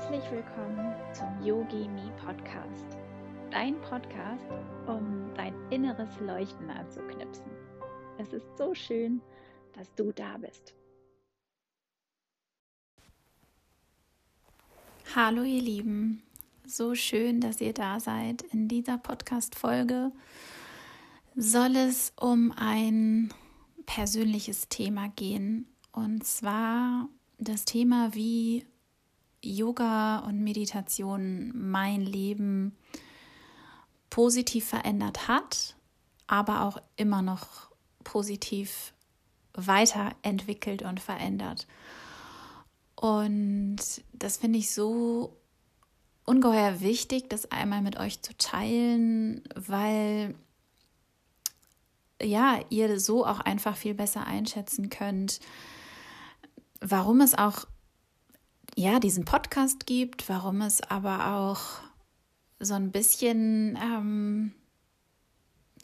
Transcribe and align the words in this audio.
Herzlich 0.00 0.30
willkommen 0.30 0.94
zum 1.12 1.44
Yogi 1.44 1.86
Me 1.86 2.10
Podcast. 2.24 2.96
Dein 3.50 3.78
Podcast, 3.82 4.46
um 4.86 5.30
dein 5.34 5.54
inneres 5.68 6.08
Leuchten 6.20 6.70
anzuknipsen. 6.70 7.44
Es 8.16 8.32
ist 8.32 8.46
so 8.56 8.74
schön, 8.74 9.20
dass 9.74 9.94
du 9.96 10.10
da 10.10 10.38
bist. 10.38 10.74
Hallo 15.14 15.42
ihr 15.42 15.60
Lieben, 15.60 16.22
so 16.64 16.94
schön, 16.94 17.42
dass 17.42 17.60
ihr 17.60 17.74
da 17.74 18.00
seid. 18.00 18.40
In 18.54 18.68
dieser 18.68 18.96
Podcast-Folge 18.96 20.12
soll 21.36 21.76
es 21.76 22.14
um 22.18 22.54
ein 22.56 23.34
persönliches 23.84 24.66
Thema 24.70 25.10
gehen. 25.10 25.68
Und 25.92 26.24
zwar 26.24 27.06
das 27.36 27.66
Thema, 27.66 28.14
wie 28.14 28.64
Yoga 29.42 30.20
und 30.20 30.42
Meditation 30.42 31.52
mein 31.54 32.02
Leben 32.02 32.76
positiv 34.10 34.66
verändert 34.66 35.28
hat, 35.28 35.76
aber 36.26 36.62
auch 36.62 36.78
immer 36.96 37.22
noch 37.22 37.70
positiv 38.04 38.92
weiterentwickelt 39.54 40.82
und 40.82 41.00
verändert. 41.00 41.66
Und 42.96 43.78
das 44.12 44.36
finde 44.36 44.58
ich 44.58 44.74
so 44.74 45.36
ungeheuer 46.26 46.80
wichtig, 46.80 47.28
das 47.30 47.50
einmal 47.50 47.82
mit 47.82 47.98
euch 47.98 48.22
zu 48.22 48.36
teilen, 48.36 49.42
weil 49.54 50.34
ja, 52.22 52.60
ihr 52.68 53.00
so 53.00 53.26
auch 53.26 53.40
einfach 53.40 53.76
viel 53.76 53.94
besser 53.94 54.26
einschätzen 54.26 54.90
könnt, 54.90 55.40
warum 56.80 57.20
es 57.20 57.34
auch 57.34 57.66
ja 58.76 59.00
diesen 59.00 59.24
Podcast 59.24 59.86
gibt, 59.86 60.28
warum 60.28 60.60
es 60.62 60.82
aber 60.82 61.34
auch 61.36 61.60
so 62.58 62.74
ein 62.74 62.90
bisschen 62.92 63.78
ähm, 63.82 64.52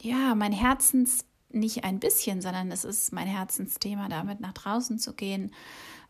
ja 0.00 0.34
mein 0.34 0.52
Herzens 0.52 1.24
nicht 1.50 1.84
ein 1.84 2.00
bisschen, 2.00 2.40
sondern 2.42 2.70
es 2.70 2.84
ist 2.84 3.12
mein 3.12 3.26
Herzensthema, 3.26 4.08
damit 4.08 4.40
nach 4.40 4.52
draußen 4.52 4.98
zu 4.98 5.14
gehen, 5.14 5.52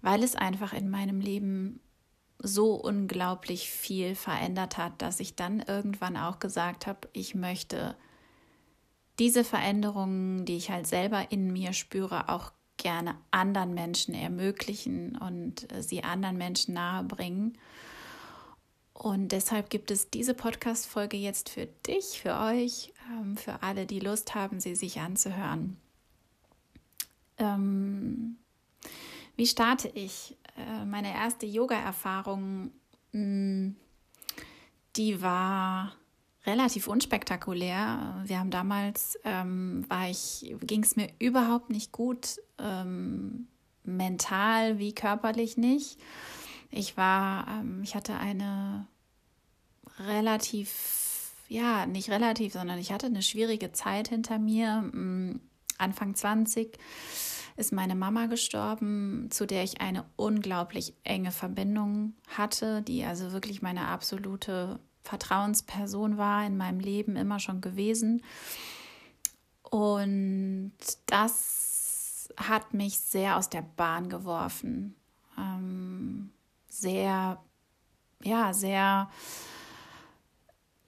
weil 0.03 0.23
es 0.23 0.35
einfach 0.35 0.73
in 0.73 0.91
meinem 0.91 1.21
Leben 1.21 1.81
so 2.39 2.75
unglaublich 2.75 3.71
viel 3.71 4.15
verändert 4.15 4.77
hat, 4.77 5.01
dass 5.01 5.21
ich 5.21 5.37
dann 5.37 5.61
irgendwann 5.61 6.17
auch 6.17 6.39
gesagt 6.39 6.87
habe, 6.87 7.09
ich 7.13 7.35
möchte 7.35 7.97
diese 9.19 9.45
Veränderungen, 9.45 10.45
die 10.45 10.57
ich 10.57 10.71
halt 10.71 10.87
selber 10.87 11.31
in 11.33 11.53
mir 11.53 11.73
spüre, 11.73 12.29
auch 12.29 12.53
gerne 12.77 13.17
anderen 13.31 13.75
Menschen 13.75 14.15
ermöglichen 14.15 15.17
und 15.17 15.73
äh, 15.73 15.83
sie 15.83 16.05
anderen 16.05 16.37
Menschen 16.37 16.75
nahebringen. 16.75 17.59
Und 18.93 19.33
deshalb 19.33 19.69
gibt 19.69 19.91
es 19.91 20.11
diese 20.11 20.35
Podcast-Folge 20.35 21.17
jetzt 21.17 21.51
für 21.51 21.67
dich, 21.87 22.21
für 22.21 22.39
euch, 22.39 22.93
ähm, 23.11 23.37
für 23.37 23.63
alle, 23.63 23.87
die 23.87 24.01
Lust 24.01 24.35
haben, 24.35 24.59
sie 24.61 24.75
sich 24.75 25.01
anzuhören. 25.01 25.77
Ähm, 27.39 28.39
wie 29.37 29.47
starte 29.47 29.89
ich? 29.89 30.37
Äh, 30.57 30.87
meine 30.87 31.13
erste 31.15 31.45
Yoga-Erfahrung, 31.45 32.71
mm, 33.13 33.71
die 34.97 35.21
war 35.21 35.93
relativ 36.47 36.89
unspektakulär. 36.89 38.23
Wir 38.25 38.39
haben 38.39 38.51
damals, 38.51 39.19
ähm, 39.25 39.85
war 39.89 40.09
ich, 40.09 40.55
ging 40.63 40.83
es 40.83 40.97
mir 40.97 41.11
überhaupt 41.19 41.69
nicht 41.69 41.93
gut, 41.93 42.41
ähm, 42.59 43.49
mental 43.85 44.79
wie 44.79 44.95
körperlich 44.95 45.57
nicht. 45.57 45.99
Ich 46.71 46.97
war, 46.97 47.47
ähm, 47.49 47.83
ich 47.83 47.95
hatte 47.95 48.17
eine 48.17 48.87
relativ, 49.99 51.33
ja, 51.49 51.87
nicht 51.87 52.11
relativ, 52.11 52.53
sondern 52.53 52.79
ich 52.79 52.93
hatte 52.93 53.07
eine 53.07 53.23
schwierige 53.23 53.73
Zeit 53.73 54.09
hinter 54.09 54.39
mir. 54.39 54.83
Mm, 54.93 55.41
Anfang 55.79 56.15
20 56.15 56.79
ist 57.57 57.73
meine 57.73 57.95
Mama 57.95 58.27
gestorben, 58.27 59.29
zu 59.31 59.47
der 59.47 59.65
ich 59.65 59.81
eine 59.81 60.05
unglaublich 60.17 60.95
enge 61.05 61.33
Verbindung 61.33 62.15
hatte, 62.29 62.83
die 62.83 63.05
also 63.05 63.33
wirklich 63.33 63.63
meine 63.63 63.89
absolute 63.89 64.79
Vertrauensperson 65.03 66.19
war 66.19 66.47
in 66.47 66.57
meinem 66.57 66.81
Leben 66.81 67.17
immer 67.17 67.41
schon 67.41 67.61
gewesen. 67.61 68.23
Und 69.63 70.73
das 71.07 71.66
hat 72.37 72.75
mich 72.75 72.99
sehr 72.99 73.37
aus 73.37 73.49
der 73.49 73.63
Bahn 73.63 74.09
geworfen. 74.09 74.95
Ähm, 75.39 76.31
sehr, 76.69 77.43
ja, 78.23 78.53
sehr 78.53 79.11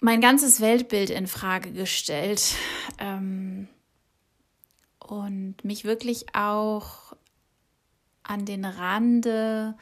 mein 0.00 0.21
ganzes 0.21 0.60
Weltbild 0.60 1.10
in 1.10 1.26
Frage 1.26 1.72
gestellt 1.72 2.54
ähm, 2.99 3.69
und 4.99 5.65
mich 5.65 5.84
wirklich 5.84 6.34
auch 6.34 7.16
an 8.22 8.44
den 8.44 8.65
Rande 8.65 9.75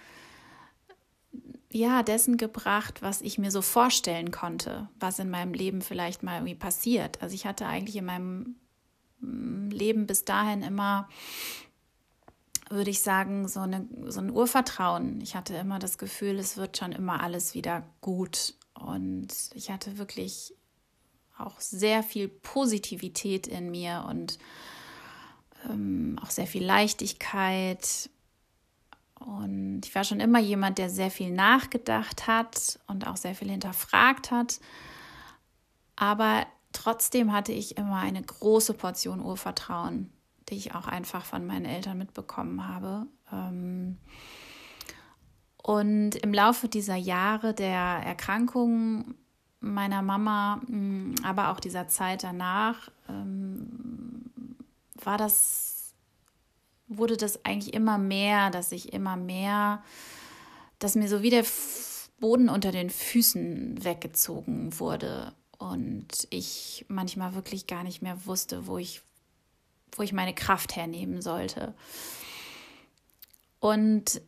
ja, 1.71 2.03
dessen 2.03 2.37
gebracht, 2.39 3.03
was 3.03 3.21
ich 3.21 3.37
mir 3.39 3.51
so 3.51 3.61
vorstellen 3.61 4.31
konnte, 4.31 4.89
was 4.99 5.19
in 5.19 5.29
meinem 5.29 5.53
Leben 5.53 5.83
vielleicht 5.83 6.23
mal 6.23 6.37
irgendwie 6.37 6.55
passiert. 6.55 7.21
Also 7.21 7.35
ich 7.35 7.45
hatte 7.45 7.67
eigentlich 7.67 7.97
in 7.97 8.07
meinem 8.07 8.57
Leben 9.71 10.07
bis 10.07 10.25
dahin 10.25 10.63
immer, 10.63 11.09
würde 12.69 12.91
ich 12.91 13.03
sagen, 13.03 13.49
so, 13.49 13.61
eine, 13.61 13.87
so 14.07 14.21
ein 14.21 14.31
Urvertrauen. 14.31 15.21
Ich 15.21 15.35
hatte 15.35 15.55
immer 15.57 15.79
das 15.79 15.99
Gefühl, 15.99 16.39
es 16.39 16.57
wird 16.57 16.77
schon 16.77 16.93
immer 16.93 17.23
alles 17.23 17.55
wieder 17.55 17.85
gut. 18.01 18.55
Und 18.75 19.29
ich 19.55 19.71
hatte 19.71 19.99
wirklich 19.99 20.55
auch 21.39 21.61
sehr 21.61 22.03
viel 22.03 22.29
Positivität 22.29 23.47
in 23.47 23.71
mir 23.71 24.07
und 24.09 24.39
ähm, 25.69 26.19
auch 26.23 26.31
sehr 26.31 26.47
viel 26.47 26.65
Leichtigkeit 26.65 28.11
und 29.19 29.81
ich 29.85 29.95
war 29.95 30.05
schon 30.05 30.21
immer 30.21 30.39
jemand, 30.39 30.79
der 30.79 30.91
sehr 30.91 31.11
viel 31.11 31.31
nachgedacht 31.31 32.27
hat 32.27 32.79
und 32.87 33.07
auch 33.07 33.17
sehr 33.17 33.35
viel 33.35 33.51
hinterfragt 33.51 34.31
hat. 34.31 34.61
Aber 35.97 36.47
trotzdem 36.77 37.33
hatte 37.33 37.53
ich 37.53 37.77
immer 37.77 37.97
eine 37.97 38.23
große 38.23 38.75
Portion 38.75 39.21
Urvertrauen, 39.21 40.11
die 40.49 40.57
ich 40.57 40.75
auch 40.75 40.87
einfach 40.87 41.25
von 41.25 41.47
meinen 41.47 41.65
Eltern 41.65 41.99
mitbekommen 41.99 42.69
habe. 42.69 43.07
Ähm, 43.33 43.97
und 45.63 46.17
im 46.17 46.33
Laufe 46.33 46.69
dieser 46.69 46.97
Jahre 46.97 47.55
der 47.55 47.81
Erkrankung 48.05 49.15
meiner 49.61 50.03
Mama, 50.03 50.57
mm, 50.69 51.15
aber 51.25 51.51
auch 51.51 51.61
dieser 51.61 51.89
Zeit 51.89 52.23
danach, 52.23 52.91
ähm, 53.09 54.31
war 55.03 55.19
das 55.19 55.95
wurde 56.89 57.17
das 57.17 57.45
eigentlich 57.45 57.75
immer 57.75 57.99
mehr, 57.99 58.51
dass 58.51 58.71
ich 58.71 58.93
immer 58.93 59.17
mehr, 59.17 59.83
dass 60.79 60.95
mir 60.95 61.09
so 61.09 61.23
wie 61.23 61.31
der 61.31 61.45
Boden 62.21 62.49
unter 62.49 62.71
den 62.71 62.91
Füßen 62.91 63.83
weggezogen 63.83 64.79
wurde 64.79 65.35
und 65.59 66.27
ich 66.31 66.85
manchmal 66.89 67.35
wirklich 67.35 67.67
gar 67.67 67.85
nicht 67.85 68.03
mehr 68.03 68.27
wusste, 68.27 68.67
wo 68.67 68.79
ich, 68.79 69.03
wo 69.93 70.03
ich 70.03 70.13
meine 70.13 70.35
Kraft 70.35 70.77
hernehmen 70.77 71.23
sollte. 71.23 71.75
Und 73.61 74.21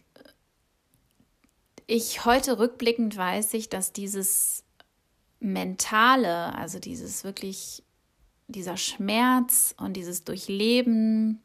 ich 1.87 2.25
heute 2.25 2.59
rückblickend 2.59 3.17
weiß 3.17 3.55
ich, 3.55 3.69
dass 3.69 3.93
dieses 3.93 4.65
mentale, 5.41 6.55
also 6.55 6.79
dieses 6.79 7.25
wirklich, 7.25 7.83
dieser 8.49 8.77
Schmerz 8.77 9.75
und 9.79 9.95
dieses 9.95 10.25
Durchleben 10.25 11.43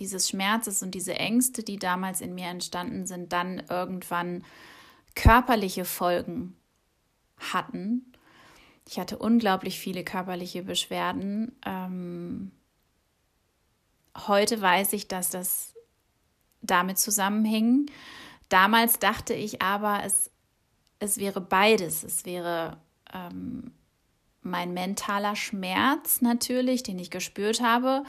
dieses 0.00 0.30
Schmerzes 0.30 0.82
und 0.82 0.92
diese 0.92 1.14
Ängste, 1.14 1.62
die 1.62 1.78
damals 1.78 2.22
in 2.22 2.34
mir 2.34 2.46
entstanden 2.46 3.06
sind, 3.06 3.32
dann 3.32 3.62
irgendwann 3.68 4.44
körperliche 5.14 5.84
Folgen 5.84 6.56
hatten. 7.38 8.09
Ich 8.90 8.98
hatte 8.98 9.18
unglaublich 9.18 9.78
viele 9.78 10.02
körperliche 10.02 10.64
Beschwerden. 10.64 11.52
Ähm, 11.64 12.50
heute 14.26 14.60
weiß 14.60 14.94
ich, 14.94 15.06
dass 15.06 15.30
das 15.30 15.74
damit 16.60 16.98
zusammenhing. 16.98 17.86
Damals 18.48 18.98
dachte 18.98 19.32
ich 19.32 19.62
aber, 19.62 20.02
es, 20.04 20.32
es 20.98 21.18
wäre 21.18 21.40
beides. 21.40 22.02
Es 22.02 22.24
wäre 22.24 22.78
ähm, 23.14 23.70
mein 24.42 24.74
mentaler 24.74 25.36
Schmerz 25.36 26.20
natürlich, 26.20 26.82
den 26.82 26.98
ich 26.98 27.12
gespürt 27.12 27.62
habe. 27.62 28.02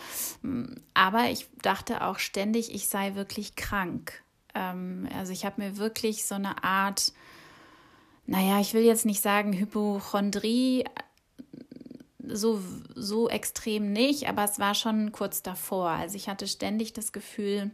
Aber 0.96 1.30
ich 1.30 1.48
dachte 1.62 2.04
auch 2.04 2.18
ständig, 2.18 2.74
ich 2.74 2.88
sei 2.88 3.14
wirklich 3.14 3.56
krank. 3.56 4.24
Ähm, 4.56 5.08
also 5.16 5.32
ich 5.32 5.46
habe 5.46 5.62
mir 5.62 5.78
wirklich 5.78 6.26
so 6.26 6.34
eine 6.34 6.64
Art, 6.64 7.14
naja, 8.32 8.62
ich 8.62 8.74
will 8.74 8.84
jetzt 8.84 9.06
nicht 9.06 9.20
sagen 9.20 9.52
Hypochondrie, 9.52 10.86
so, 12.26 12.62
so 12.96 13.28
extrem 13.28 13.92
nicht, 13.92 14.30
aber 14.30 14.46
es 14.46 14.58
war 14.58 14.74
schon 14.74 15.12
kurz 15.12 15.44
davor. 15.44 15.90
Also 15.90 16.16
ich 16.16 16.30
hatte 16.30 16.48
ständig 16.48 16.94
das 16.94 17.12
Gefühl, 17.12 17.72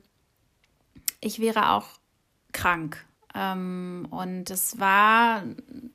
ich 1.22 1.38
wäre 1.38 1.70
auch 1.74 1.86
krank. 2.54 3.06
Ähm, 3.36 4.08
und 4.10 4.50
es 4.50 4.80
war, 4.80 5.44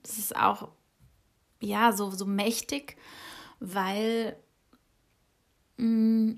es 0.05 0.19
ist 0.19 0.37
auch 0.37 0.69
ja 1.61 1.91
so, 1.91 2.13
so 2.13 2.25
mächtig, 2.25 2.97
weil 3.59 4.37
mm, 5.77 6.35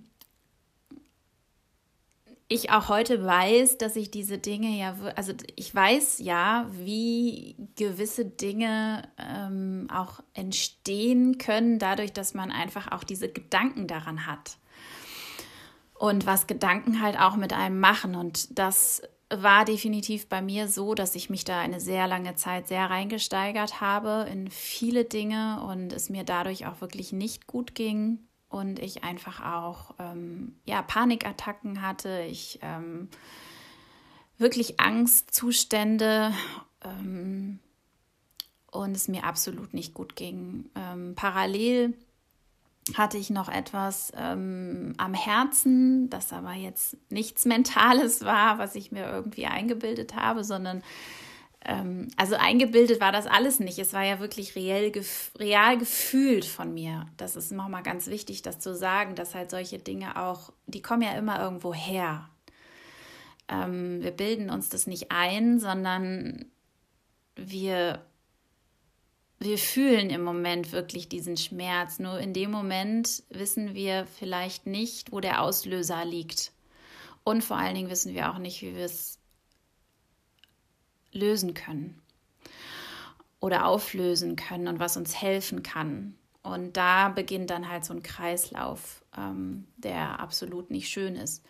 ich 2.48 2.70
auch 2.70 2.88
heute 2.88 3.24
weiß, 3.24 3.78
dass 3.78 3.96
ich 3.96 4.10
diese 4.10 4.38
Dinge 4.38 4.68
ja, 4.68 4.94
also 5.16 5.32
ich 5.56 5.74
weiß 5.74 6.18
ja, 6.18 6.66
wie 6.72 7.56
gewisse 7.76 8.26
Dinge 8.26 9.08
ähm, 9.18 9.88
auch 9.92 10.20
entstehen 10.34 11.38
können, 11.38 11.78
dadurch, 11.78 12.12
dass 12.12 12.34
man 12.34 12.50
einfach 12.50 12.92
auch 12.92 13.04
diese 13.04 13.28
Gedanken 13.30 13.86
daran 13.86 14.26
hat. 14.26 14.58
Und 15.94 16.26
was 16.26 16.46
Gedanken 16.46 17.00
halt 17.00 17.18
auch 17.18 17.36
mit 17.36 17.52
einem 17.54 17.80
machen. 17.80 18.14
Und 18.14 18.58
das 18.58 19.00
war 19.30 19.64
definitiv 19.64 20.28
bei 20.28 20.42
mir 20.42 20.68
so, 20.68 20.94
dass 20.94 21.14
ich 21.14 21.30
mich 21.30 21.44
da 21.44 21.60
eine 21.60 21.80
sehr 21.80 22.06
lange 22.06 22.34
Zeit 22.34 22.68
sehr 22.68 22.90
reingesteigert 22.90 23.80
habe 23.80 24.28
in 24.30 24.50
viele 24.50 25.06
Dinge 25.06 25.64
und 25.66 25.94
es 25.94 26.10
mir 26.10 26.24
dadurch 26.24 26.66
auch 26.66 26.82
wirklich 26.82 27.12
nicht 27.12 27.46
gut 27.46 27.74
ging 27.74 28.18
und 28.54 28.78
ich 28.78 29.02
einfach 29.02 29.44
auch 29.44 29.94
ähm, 29.98 30.54
ja, 30.64 30.80
Panikattacken 30.80 31.82
hatte, 31.82 32.22
ich 32.30 32.60
ähm, 32.62 33.08
wirklich 34.38 34.78
Angstzustände 34.78 36.32
ähm, 36.84 37.58
und 38.70 38.92
es 38.92 39.08
mir 39.08 39.24
absolut 39.24 39.74
nicht 39.74 39.92
gut 39.92 40.14
ging. 40.14 40.70
Ähm, 40.76 41.16
parallel 41.16 41.94
hatte 42.96 43.18
ich 43.18 43.28
noch 43.28 43.48
etwas 43.48 44.12
ähm, 44.16 44.94
am 44.98 45.14
Herzen, 45.14 46.08
das 46.08 46.32
aber 46.32 46.52
jetzt 46.52 46.96
nichts 47.10 47.46
Mentales 47.46 48.24
war, 48.24 48.58
was 48.58 48.76
ich 48.76 48.92
mir 48.92 49.06
irgendwie 49.06 49.46
eingebildet 49.46 50.14
habe, 50.14 50.44
sondern 50.44 50.84
ähm, 51.64 52.08
also 52.16 52.36
eingebildet 52.36 53.00
war 53.00 53.12
das 53.12 53.26
alles 53.26 53.58
nicht. 53.58 53.78
Es 53.78 53.92
war 53.92 54.04
ja 54.04 54.20
wirklich 54.20 54.54
real, 54.54 54.90
gef 54.90 55.32
real 55.38 55.78
gefühlt 55.78 56.44
von 56.44 56.74
mir. 56.74 57.06
Das 57.16 57.36
ist 57.36 57.52
nochmal 57.52 57.82
ganz 57.82 58.06
wichtig, 58.06 58.42
das 58.42 58.58
zu 58.58 58.74
sagen, 58.74 59.14
dass 59.14 59.34
halt 59.34 59.50
solche 59.50 59.78
Dinge 59.78 60.20
auch, 60.20 60.52
die 60.66 60.82
kommen 60.82 61.02
ja 61.02 61.12
immer 61.12 61.40
irgendwo 61.40 61.72
her. 61.72 62.28
Ähm, 63.48 64.02
wir 64.02 64.10
bilden 64.10 64.50
uns 64.50 64.68
das 64.68 64.86
nicht 64.86 65.10
ein, 65.10 65.58
sondern 65.58 66.46
wir, 67.34 68.04
wir 69.38 69.58
fühlen 69.58 70.10
im 70.10 70.22
Moment 70.22 70.72
wirklich 70.72 71.08
diesen 71.08 71.38
Schmerz. 71.38 71.98
Nur 71.98 72.18
in 72.18 72.34
dem 72.34 72.50
Moment 72.50 73.22
wissen 73.30 73.74
wir 73.74 74.06
vielleicht 74.18 74.66
nicht, 74.66 75.12
wo 75.12 75.20
der 75.20 75.40
Auslöser 75.40 76.04
liegt. 76.04 76.52
Und 77.24 77.42
vor 77.42 77.56
allen 77.56 77.74
Dingen 77.74 77.90
wissen 77.90 78.12
wir 78.12 78.30
auch 78.30 78.38
nicht, 78.38 78.60
wie 78.60 78.76
wir 78.76 78.84
es 78.84 79.18
lösen 81.14 81.54
können 81.54 82.00
oder 83.40 83.66
auflösen 83.66 84.36
können 84.36 84.68
und 84.68 84.80
was 84.80 84.96
uns 84.96 85.20
helfen 85.20 85.62
kann. 85.62 86.14
Und 86.42 86.76
da 86.76 87.08
beginnt 87.08 87.50
dann 87.50 87.68
halt 87.68 87.84
so 87.84 87.94
ein 87.94 88.02
Kreislauf, 88.02 89.02
ähm, 89.16 89.66
der 89.76 90.20
absolut 90.20 90.70
nicht 90.70 90.88
schön 90.88 91.16
ist. 91.16 91.42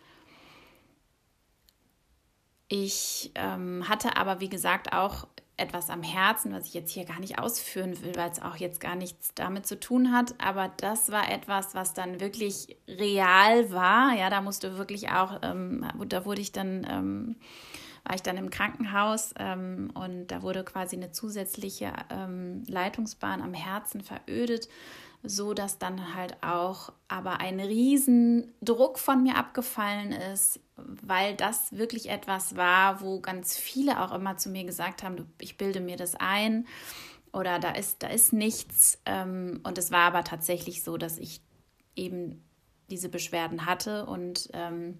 Ich 2.68 3.32
ähm, 3.34 3.88
hatte 3.88 4.16
aber, 4.16 4.40
wie 4.40 4.48
gesagt, 4.48 4.92
auch 4.92 5.26
etwas 5.56 5.90
am 5.90 6.02
Herzen, 6.02 6.52
was 6.52 6.66
ich 6.66 6.74
jetzt 6.74 6.90
hier 6.90 7.04
gar 7.04 7.20
nicht 7.20 7.38
ausführen 7.38 8.02
will, 8.02 8.16
weil 8.16 8.30
es 8.30 8.42
auch 8.42 8.56
jetzt 8.56 8.80
gar 8.80 8.96
nichts 8.96 9.32
damit 9.34 9.66
zu 9.66 9.78
tun 9.78 10.12
hat. 10.12 10.34
Aber 10.38 10.72
das 10.78 11.12
war 11.12 11.30
etwas, 11.30 11.74
was 11.74 11.94
dann 11.94 12.20
wirklich 12.20 12.76
real 12.88 13.70
war. 13.70 14.14
Ja, 14.16 14.30
da 14.30 14.40
musste 14.40 14.78
wirklich 14.78 15.10
auch, 15.10 15.38
ähm, 15.42 15.86
da 16.08 16.24
wurde 16.24 16.40
ich 16.40 16.50
dann 16.50 16.86
ähm, 16.90 17.36
war 18.04 18.14
ich 18.14 18.22
dann 18.22 18.36
im 18.36 18.50
Krankenhaus 18.50 19.32
ähm, 19.38 19.90
und 19.94 20.28
da 20.28 20.42
wurde 20.42 20.62
quasi 20.62 20.96
eine 20.96 21.10
zusätzliche 21.10 21.92
ähm, 22.10 22.62
Leitungsbahn 22.66 23.40
am 23.40 23.54
Herzen 23.54 24.02
verödet, 24.02 24.68
so 25.22 25.54
dass 25.54 25.78
dann 25.78 26.14
halt 26.14 26.36
auch 26.42 26.92
aber 27.08 27.40
ein 27.40 27.58
riesen 27.60 28.52
Druck 28.60 28.98
von 28.98 29.22
mir 29.22 29.36
abgefallen 29.36 30.12
ist, 30.12 30.60
weil 30.76 31.34
das 31.34 31.72
wirklich 31.72 32.10
etwas 32.10 32.56
war, 32.56 33.00
wo 33.00 33.20
ganz 33.20 33.56
viele 33.56 34.02
auch 34.02 34.12
immer 34.12 34.36
zu 34.36 34.50
mir 34.50 34.64
gesagt 34.64 35.02
haben, 35.02 35.32
ich 35.40 35.56
bilde 35.56 35.80
mir 35.80 35.96
das 35.96 36.14
ein 36.14 36.66
oder 37.32 37.58
da 37.58 37.70
ist, 37.70 38.02
da 38.02 38.08
ist 38.08 38.34
nichts. 38.34 39.00
Ähm, 39.06 39.60
und 39.64 39.78
es 39.78 39.90
war 39.90 40.02
aber 40.02 40.24
tatsächlich 40.24 40.82
so, 40.82 40.98
dass 40.98 41.16
ich 41.18 41.40
eben 41.96 42.44
diese 42.90 43.08
Beschwerden 43.08 43.64
hatte 43.64 44.04
und 44.04 44.50
ähm, 44.52 44.98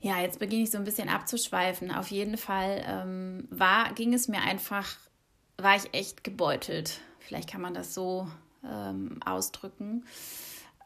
ja, 0.00 0.20
jetzt 0.20 0.38
beginne 0.38 0.62
ich 0.62 0.70
so 0.70 0.78
ein 0.78 0.84
bisschen 0.84 1.08
abzuschweifen. 1.08 1.90
Auf 1.90 2.10
jeden 2.10 2.38
Fall 2.38 2.82
ähm, 2.86 3.46
war, 3.50 3.92
ging 3.92 4.14
es 4.14 4.28
mir 4.28 4.40
einfach, 4.40 4.96
war 5.58 5.76
ich 5.76 5.92
echt 5.92 6.24
gebeutelt. 6.24 7.00
Vielleicht 7.18 7.50
kann 7.50 7.60
man 7.60 7.74
das 7.74 7.92
so 7.92 8.26
ähm, 8.64 9.20
ausdrücken. 9.24 10.06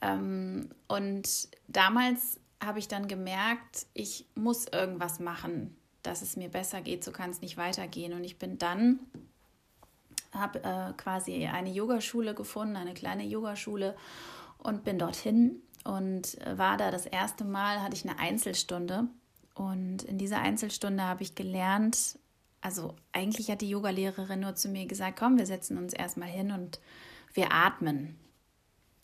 Ähm, 0.02 0.69
und 0.88 1.49
damals 1.69 2.40
habe 2.62 2.81
ich 2.81 2.88
dann 2.88 3.06
gemerkt, 3.06 3.87
ich 3.94 4.26
muss 4.34 4.66
irgendwas 4.66 5.20
machen, 5.20 5.76
dass 6.02 6.20
es 6.20 6.37
mir 6.37 6.49
besser 6.49 6.81
geht. 6.81 7.05
So 7.05 7.12
kann 7.12 7.31
es 7.31 7.40
nicht 7.40 7.56
weitergehen. 7.56 8.14
Und 8.14 8.25
ich 8.25 8.38
bin 8.38 8.58
dann, 8.58 8.99
habe 10.32 10.62
äh, 10.64 10.93
quasi 10.96 11.46
eine 11.46 11.70
Yogaschule 11.70 12.34
gefunden, 12.34 12.75
eine 12.75 12.94
kleine 12.94 13.25
Yogaschule 13.25 13.96
und 14.58 14.82
bin 14.82 14.99
dorthin 14.99 15.62
und 15.84 16.38
war 16.44 16.76
da 16.76 16.90
das 16.90 17.06
erste 17.06 17.44
Mal, 17.44 17.82
hatte 17.82 17.94
ich 17.94 18.08
eine 18.08 18.19
Einzelstunde. 18.19 19.06
Und 19.54 20.02
in 20.02 20.19
dieser 20.19 20.40
Einzelstunde 20.40 21.04
habe 21.04 21.22
ich 21.22 21.34
gelernt, 21.34 22.19
also 22.60 22.96
eigentlich 23.12 23.50
hat 23.50 23.60
die 23.60 23.69
Yogalehrerin 23.69 24.40
nur 24.40 24.54
zu 24.56 24.69
mir 24.69 24.86
gesagt, 24.86 25.19
komm, 25.19 25.38
wir 25.38 25.46
setzen 25.46 25.76
uns 25.76 25.92
erstmal 25.92 26.28
hin 26.28 26.50
und 26.50 26.81
wir 27.34 27.52
atmen. 27.52 28.19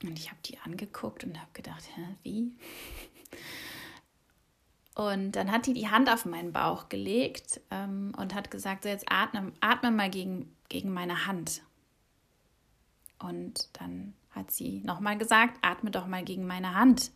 Und 0.03 0.19
ich 0.19 0.31
habe 0.31 0.41
die 0.47 0.59
angeguckt 0.61 1.25
und 1.25 1.39
habe 1.39 1.51
gedacht, 1.53 1.85
hä, 1.95 2.03
wie? 2.23 2.53
Und 4.97 5.33
dann 5.33 5.51
hat 5.51 5.67
die 5.67 5.73
die 5.73 5.89
Hand 5.89 6.11
auf 6.11 6.27
meinen 6.27 6.53
Bauch 6.53 6.91
gelegt 6.91 7.61
ähm, 7.71 8.13
und 8.19 8.35
hat 8.35 8.51
gesagt, 8.51 8.83
so 8.83 8.89
jetzt 8.91 9.11
atme, 9.11 9.53
atme 9.61 9.91
mal 9.91 10.11
gegen, 10.11 10.55
gegen 10.69 10.93
meine 10.93 11.27
Hand. 11.27 11.63
Und 13.19 13.69
dann 13.81 14.13
hat 14.41 14.51
sie 14.51 14.81
nochmal 14.85 15.19
gesagt, 15.19 15.59
atme 15.63 15.91
doch 15.91 16.07
mal 16.07 16.25
gegen 16.25 16.47
meine 16.47 16.75
Hand. 16.75 17.13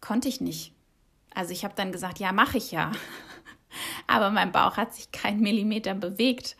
Konnte 0.00 0.28
ich 0.28 0.40
nicht. 0.40 0.72
Also 1.34 1.52
ich 1.52 1.64
habe 1.64 1.74
dann 1.76 1.92
gesagt, 1.92 2.18
ja, 2.18 2.32
mache 2.32 2.58
ich 2.58 2.72
ja. 2.72 2.90
Aber 4.06 4.30
mein 4.30 4.52
Bauch 4.52 4.76
hat 4.76 4.94
sich 4.94 5.12
kein 5.12 5.40
Millimeter 5.40 5.94
bewegt. 5.94 6.56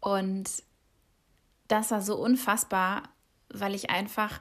Und 0.00 0.62
das 1.66 1.90
war 1.90 2.02
so 2.02 2.16
unfassbar, 2.16 3.04
weil 3.48 3.74
ich 3.74 3.90
einfach 3.90 4.40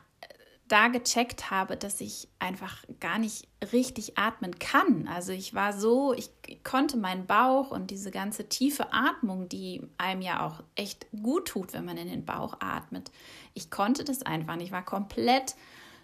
da 0.74 0.88
gecheckt 0.88 1.52
habe, 1.52 1.78
dass 1.78 2.02
ich 2.02 2.28
einfach 2.40 2.84
gar 3.00 3.20
nicht 3.20 3.48
richtig 3.72 4.18
atmen 4.18 4.58
kann. 4.58 5.08
Also 5.08 5.32
ich 5.32 5.54
war 5.54 5.72
so, 5.72 6.16
ich 6.16 6.32
konnte 6.64 6.98
meinen 6.98 7.28
Bauch 7.28 7.70
und 7.70 7.92
diese 7.92 8.10
ganze 8.10 8.50
tiefe 8.50 8.92
Atmung, 8.92 9.48
die 9.48 9.88
einem 10.00 10.24
ja 10.24 10.44
auch 10.44 10.64
echt 10.74 11.06
gut 11.12 11.50
tut, 11.50 11.74
wenn 11.74 11.86
man 11.86 11.98
in 11.98 12.10
den 12.10 12.26
Bauch 12.26 12.56
atmet. 12.60 13.12
Ich 13.54 13.70
konnte 13.70 14.04
das 14.04 14.24
einfach 14.24 14.56
nicht. 14.56 14.68
Ich 14.68 14.72
war 14.72 14.84
komplett 14.84 15.54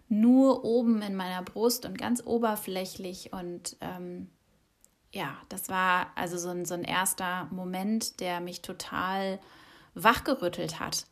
nur 0.07 0.63
oben 0.63 1.01
in 1.01 1.15
meiner 1.15 1.41
Brust 1.41 1.85
und 1.85 1.97
ganz 1.97 2.21
oberflächlich 2.23 3.33
und 3.33 3.75
ähm, 3.81 4.29
ja, 5.11 5.35
das 5.49 5.69
war 5.69 6.11
also 6.13 6.37
so 6.37 6.49
ein, 6.49 6.65
so 6.65 6.75
ein 6.75 6.83
erster 6.83 7.47
Moment, 7.49 8.19
der 8.19 8.39
mich 8.39 8.61
total 8.61 9.39
wachgerüttelt 9.95 10.79
hat. 10.79 11.07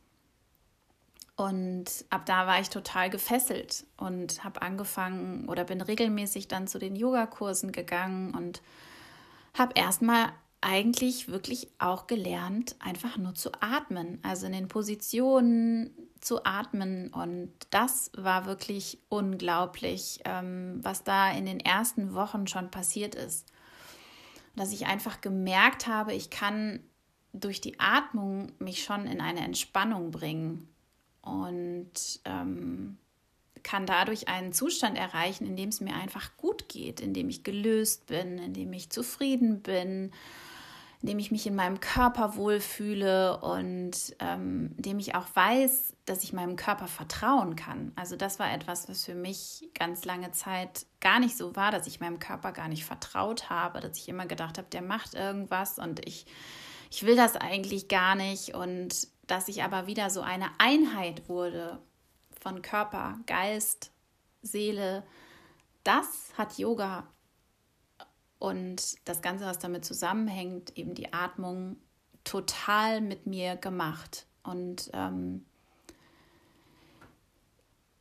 Und 1.37 2.03
ab 2.09 2.25
da 2.25 2.47
war 2.47 2.59
ich 2.59 2.69
total 2.69 3.11
gefesselt 3.11 3.85
und 3.95 4.43
habe 4.43 4.63
angefangen 4.63 5.47
oder 5.47 5.65
bin 5.65 5.81
regelmäßig 5.81 6.47
dann 6.47 6.65
zu 6.65 6.79
den 6.79 6.95
Yogakursen 6.95 7.71
gegangen 7.71 8.33
und 8.33 8.63
habe 9.53 9.73
erstmal 9.75 10.29
eigentlich 10.61 11.27
wirklich 11.27 11.69
auch 11.77 12.07
gelernt, 12.07 12.75
einfach 12.79 13.17
nur 13.17 13.35
zu 13.35 13.51
atmen, 13.59 14.19
also 14.23 14.47
in 14.47 14.53
den 14.53 14.67
Positionen 14.67 15.91
zu 16.21 16.43
atmen. 16.43 17.13
Und 17.13 17.53
das 17.69 18.09
war 18.17 18.47
wirklich 18.47 18.97
unglaublich, 19.07 20.21
ähm, 20.25 20.79
was 20.81 21.03
da 21.03 21.29
in 21.29 21.45
den 21.45 21.59
ersten 21.59 22.15
Wochen 22.15 22.47
schon 22.47 22.71
passiert 22.71 23.13
ist. 23.13 23.45
Dass 24.55 24.71
ich 24.71 24.87
einfach 24.87 25.21
gemerkt 25.21 25.85
habe, 25.85 26.15
ich 26.15 26.31
kann 26.31 26.79
durch 27.31 27.61
die 27.61 27.79
Atmung 27.79 28.51
mich 28.57 28.83
schon 28.83 29.05
in 29.05 29.21
eine 29.21 29.41
Entspannung 29.41 30.09
bringen 30.09 30.67
und 31.27 31.91
ähm, 32.25 32.97
kann 33.63 33.85
dadurch 33.85 34.29
einen 34.29 34.53
Zustand 34.53 34.97
erreichen, 34.97 35.45
in 35.45 35.57
dem 35.57 35.69
es 35.69 35.81
mir 35.81 35.93
einfach 35.93 36.37
gut 36.37 36.69
geht, 36.69 37.01
in 37.01 37.13
dem 37.13 37.29
ich 37.29 37.43
gelöst 37.43 38.07
bin, 38.07 38.37
in 38.37 38.53
dem 38.53 38.71
ich 38.71 38.89
zufrieden 38.89 39.61
bin, 39.61 40.11
in 41.01 41.09
dem 41.09 41.19
ich 41.19 41.31
mich 41.31 41.45
in 41.45 41.55
meinem 41.55 41.79
Körper 41.79 42.37
wohlfühle 42.37 43.37
und 43.41 44.15
ähm, 44.19 44.73
in 44.77 44.83
dem 44.83 44.99
ich 44.99 45.15
auch 45.15 45.27
weiß, 45.33 45.93
dass 46.05 46.23
ich 46.23 46.33
meinem 46.33 46.55
Körper 46.55 46.87
vertrauen 46.87 47.55
kann. 47.55 47.91
Also 47.95 48.15
das 48.15 48.39
war 48.39 48.51
etwas, 48.51 48.87
was 48.87 49.03
für 49.03 49.15
mich 49.15 49.69
ganz 49.73 50.05
lange 50.05 50.31
Zeit 50.31 50.85
gar 51.01 51.19
nicht 51.19 51.37
so 51.37 51.55
war, 51.55 51.71
dass 51.71 51.87
ich 51.87 51.99
meinem 51.99 52.19
Körper 52.19 52.53
gar 52.53 52.69
nicht 52.69 52.85
vertraut 52.85 53.49
habe, 53.49 53.81
dass 53.81 53.97
ich 53.97 54.07
immer 54.07 54.25
gedacht 54.25 54.57
habe, 54.57 54.69
der 54.71 54.81
macht 54.81 55.13
irgendwas 55.13 55.77
und 55.77 56.07
ich, 56.07 56.25
ich 56.89 57.05
will 57.05 57.17
das 57.17 57.35
eigentlich 57.35 57.89
gar 57.89 58.15
nicht 58.15 58.55
und 58.55 59.09
dass 59.27 59.47
ich 59.47 59.63
aber 59.63 59.87
wieder 59.87 60.09
so 60.09 60.21
eine 60.21 60.49
Einheit 60.57 61.29
wurde 61.29 61.79
von 62.41 62.61
Körper, 62.61 63.19
Geist, 63.27 63.91
Seele, 64.41 65.03
das 65.83 66.31
hat 66.37 66.57
Yoga 66.57 67.07
und 68.39 68.95
das 69.07 69.21
Ganze, 69.21 69.45
was 69.45 69.59
damit 69.59 69.85
zusammenhängt, 69.85 70.77
eben 70.77 70.95
die 70.95 71.13
Atmung, 71.13 71.77
total 72.23 73.01
mit 73.01 73.25
mir 73.25 73.55
gemacht. 73.55 74.25
Und 74.43 74.89
ähm, 74.93 75.45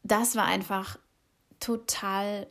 das 0.02 0.37
war 0.37 0.45
einfach 0.45 0.99
total 1.59 2.47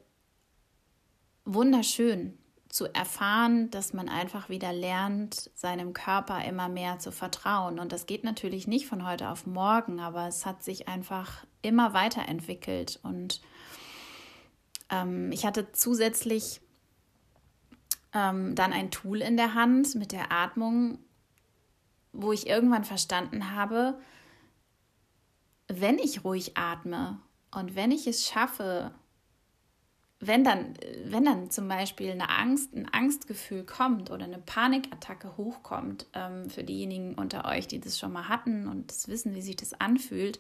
wunderschön 1.46 2.38
zu 2.76 2.94
erfahren, 2.94 3.72
dass 3.72 3.94
man 3.94 4.10
einfach 4.10 4.50
wieder 4.50 4.74
lernt, 4.74 5.50
seinem 5.56 5.94
Körper 5.94 6.44
immer 6.44 6.68
mehr 6.68 7.00
zu 7.00 7.14
vertrauen. 7.14 7.80
Und 7.80 7.94
das 7.94 8.06
geht 8.06 8.26
natürlich 8.26 8.68
nicht 8.68 8.86
von 8.86 9.08
heute 9.08 9.30
auf 9.30 9.46
morgen, 9.46 10.02
aber 10.02 10.28
es 10.28 10.46
hat 10.46 10.62
sich 10.62 10.90
einfach 10.90 11.46
immer 11.62 11.94
weiterentwickelt. 11.94 13.00
Und 13.02 13.40
ähm, 14.90 15.32
ich 15.32 15.46
hatte 15.46 15.72
zusätzlich 15.72 16.60
ähm, 18.12 18.56
dann 18.56 18.74
ein 18.74 18.92
Tool 18.92 19.22
in 19.22 19.38
der 19.38 19.54
Hand 19.54 19.96
mit 19.96 20.12
der 20.12 20.34
Atmung, 20.34 21.00
wo 22.12 22.34
ich 22.34 22.46
irgendwann 22.46 22.84
verstanden 22.84 23.56
habe, 23.56 23.98
wenn 25.70 25.98
ich 25.98 26.26
ruhig 26.26 26.58
atme 26.58 27.22
und 27.52 27.78
wenn 27.78 27.92
ich 27.92 28.06
es 28.06 28.28
schaffe, 28.28 28.94
wenn 30.20 30.44
dann, 30.44 30.74
wenn 31.06 31.26
dann 31.26 31.52
zum 31.52 31.68
Beispiel 31.68 32.12
eine 32.12 32.30
Angst, 32.30 32.74
ein 32.74 32.88
Angstgefühl 32.92 33.64
kommt 33.64 34.12
oder 34.12 34.26
eine 34.26 34.40
Panikattacke 34.40 35.36
hochkommt, 35.38 36.08
ähm, 36.14 36.50
für 36.50 36.64
diejenigen 36.64 37.16
unter 37.16 37.46
euch, 37.46 37.68
die 37.68 37.80
das 37.80 38.00
schon 38.00 38.14
mal 38.14 38.30
hatten 38.30 38.68
und 38.68 38.92
das 38.92 39.08
wissen, 39.08 39.36
wie 39.36 39.42
sich 39.42 39.58
das 39.58 39.74
anfühlt, 39.74 40.40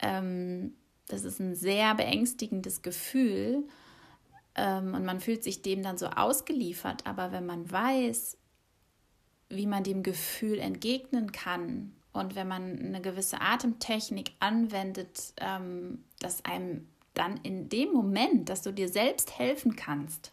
ähm, 0.00 0.74
das 1.06 1.24
ist 1.24 1.40
ein 1.40 1.54
sehr 1.54 1.94
beängstigendes 1.94 2.82
Gefühl 2.82 3.64
ähm, 4.54 4.94
und 4.94 5.04
man 5.04 5.20
fühlt 5.20 5.44
sich 5.44 5.62
dem 5.62 5.82
dann 5.82 5.98
so 5.98 6.06
ausgeliefert. 6.06 7.06
Aber 7.06 7.32
wenn 7.32 7.46
man 7.46 7.70
weiß, 7.70 8.36
wie 9.48 9.66
man 9.66 9.84
dem 9.84 10.02
Gefühl 10.02 10.58
entgegnen 10.58 11.32
kann 11.32 11.92
und 12.12 12.34
wenn 12.34 12.48
man 12.48 12.78
eine 12.78 13.00
gewisse 13.00 13.40
Atemtechnik 13.40 14.32
anwendet, 14.40 15.34
ähm, 15.38 16.04
dass 16.20 16.44
einem 16.44 16.88
dann 17.14 17.38
in 17.38 17.68
dem 17.68 17.92
Moment, 17.92 18.48
dass 18.48 18.62
du 18.62 18.72
dir 18.72 18.88
selbst 18.88 19.38
helfen 19.38 19.76
kannst, 19.76 20.32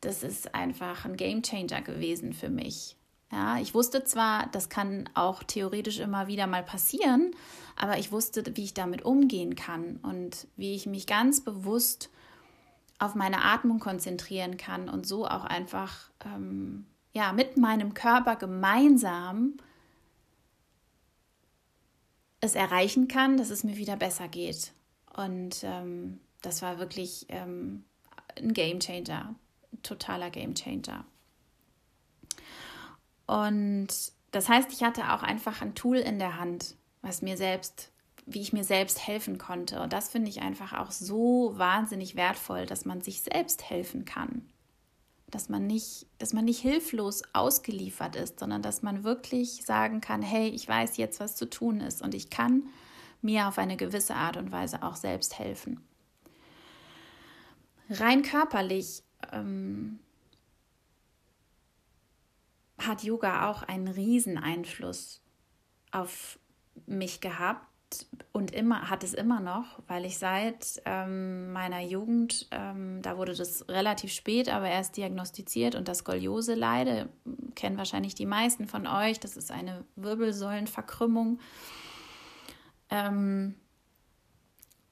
das 0.00 0.22
ist 0.22 0.54
einfach 0.54 1.04
ein 1.04 1.16
Game 1.16 1.42
Changer 1.42 1.82
gewesen 1.82 2.32
für 2.32 2.50
mich. 2.50 2.96
Ja, 3.32 3.58
ich 3.58 3.74
wusste 3.74 4.04
zwar, 4.04 4.46
das 4.52 4.68
kann 4.68 5.08
auch 5.14 5.42
theoretisch 5.42 5.98
immer 5.98 6.28
wieder 6.28 6.46
mal 6.46 6.62
passieren, 6.62 7.34
aber 7.74 7.98
ich 7.98 8.12
wusste, 8.12 8.44
wie 8.56 8.64
ich 8.64 8.74
damit 8.74 9.04
umgehen 9.04 9.56
kann 9.56 9.96
und 10.02 10.46
wie 10.56 10.74
ich 10.74 10.86
mich 10.86 11.06
ganz 11.06 11.40
bewusst 11.40 12.10
auf 12.98 13.14
meine 13.14 13.42
Atmung 13.42 13.80
konzentrieren 13.80 14.56
kann 14.56 14.88
und 14.88 15.06
so 15.06 15.26
auch 15.26 15.44
einfach 15.44 16.10
ähm, 16.24 16.86
ja, 17.12 17.32
mit 17.32 17.56
meinem 17.56 17.94
Körper 17.94 18.36
gemeinsam 18.36 19.54
es 22.40 22.54
erreichen 22.54 23.08
kann, 23.08 23.36
dass 23.36 23.50
es 23.50 23.64
mir 23.64 23.76
wieder 23.76 23.96
besser 23.96 24.28
geht. 24.28 24.72
Und 25.16 25.62
ähm, 25.64 26.20
das 26.42 26.62
war 26.62 26.78
wirklich 26.78 27.26
ähm, 27.28 27.84
ein 28.38 28.52
Game 28.52 28.80
Changer, 28.80 29.34
ein 29.72 29.82
totaler 29.82 30.30
Game 30.30 30.54
Changer. 30.54 31.04
Und 33.26 33.88
das 34.30 34.48
heißt, 34.48 34.72
ich 34.72 34.82
hatte 34.82 35.12
auch 35.12 35.22
einfach 35.22 35.62
ein 35.62 35.74
Tool 35.74 35.96
in 35.96 36.18
der 36.18 36.38
Hand, 36.38 36.76
was 37.02 37.22
mir 37.22 37.36
selbst 37.36 37.90
wie 38.26 38.40
ich 38.40 38.52
mir 38.52 38.64
selbst 38.64 39.06
helfen 39.06 39.38
konnte. 39.38 39.80
Und 39.80 39.92
das 39.92 40.08
finde 40.08 40.28
ich 40.28 40.42
einfach 40.42 40.72
auch 40.72 40.90
so 40.90 41.52
wahnsinnig 41.54 42.16
wertvoll, 42.16 42.66
dass 42.66 42.84
man 42.84 43.00
sich 43.00 43.22
selbst 43.22 43.70
helfen 43.70 44.04
kann. 44.04 44.42
Dass 45.30 45.48
man 45.48 45.66
nicht, 45.66 46.06
dass 46.18 46.32
man 46.32 46.44
nicht 46.44 46.60
hilflos 46.60 47.22
ausgeliefert 47.32 48.16
ist, 48.16 48.40
sondern 48.40 48.62
dass 48.62 48.82
man 48.82 49.04
wirklich 49.04 49.64
sagen 49.64 50.00
kann, 50.00 50.22
hey, 50.22 50.48
ich 50.48 50.68
weiß 50.68 50.96
jetzt, 50.96 51.20
was 51.20 51.36
zu 51.36 51.48
tun 51.48 51.80
ist 51.80 52.02
und 52.02 52.14
ich 52.14 52.28
kann 52.28 52.64
mir 53.26 53.46
auf 53.46 53.58
eine 53.58 53.76
gewisse 53.76 54.14
Art 54.14 54.38
und 54.38 54.50
Weise 54.50 54.82
auch 54.82 54.96
selbst 54.96 55.38
helfen. 55.38 55.86
Rein 57.90 58.22
körperlich 58.22 59.02
ähm, 59.32 60.00
hat 62.78 63.02
Yoga 63.02 63.50
auch 63.50 63.62
einen 63.62 63.88
riesen 63.88 64.38
Einfluss 64.38 65.20
auf 65.92 66.38
mich 66.86 67.20
gehabt 67.20 67.66
und 68.32 68.50
immer 68.50 68.90
hat 68.90 69.04
es 69.04 69.14
immer 69.14 69.40
noch, 69.40 69.78
weil 69.86 70.04
ich 70.04 70.18
seit 70.18 70.82
ähm, 70.84 71.52
meiner 71.52 71.80
Jugend, 71.80 72.48
ähm, 72.50 73.00
da 73.00 73.16
wurde 73.16 73.34
das 73.34 73.68
relativ 73.68 74.12
spät, 74.12 74.48
aber 74.48 74.68
erst 74.68 74.96
diagnostiziert 74.96 75.74
und 75.74 75.88
das 75.88 75.98
Skoliose 75.98 76.54
leide, 76.54 77.08
kennen 77.54 77.78
wahrscheinlich 77.78 78.14
die 78.14 78.26
meisten 78.26 78.66
von 78.66 78.86
euch. 78.86 79.20
Das 79.20 79.36
ist 79.36 79.50
eine 79.50 79.84
Wirbelsäulenverkrümmung. 79.94 81.38
Ähm, 82.90 83.54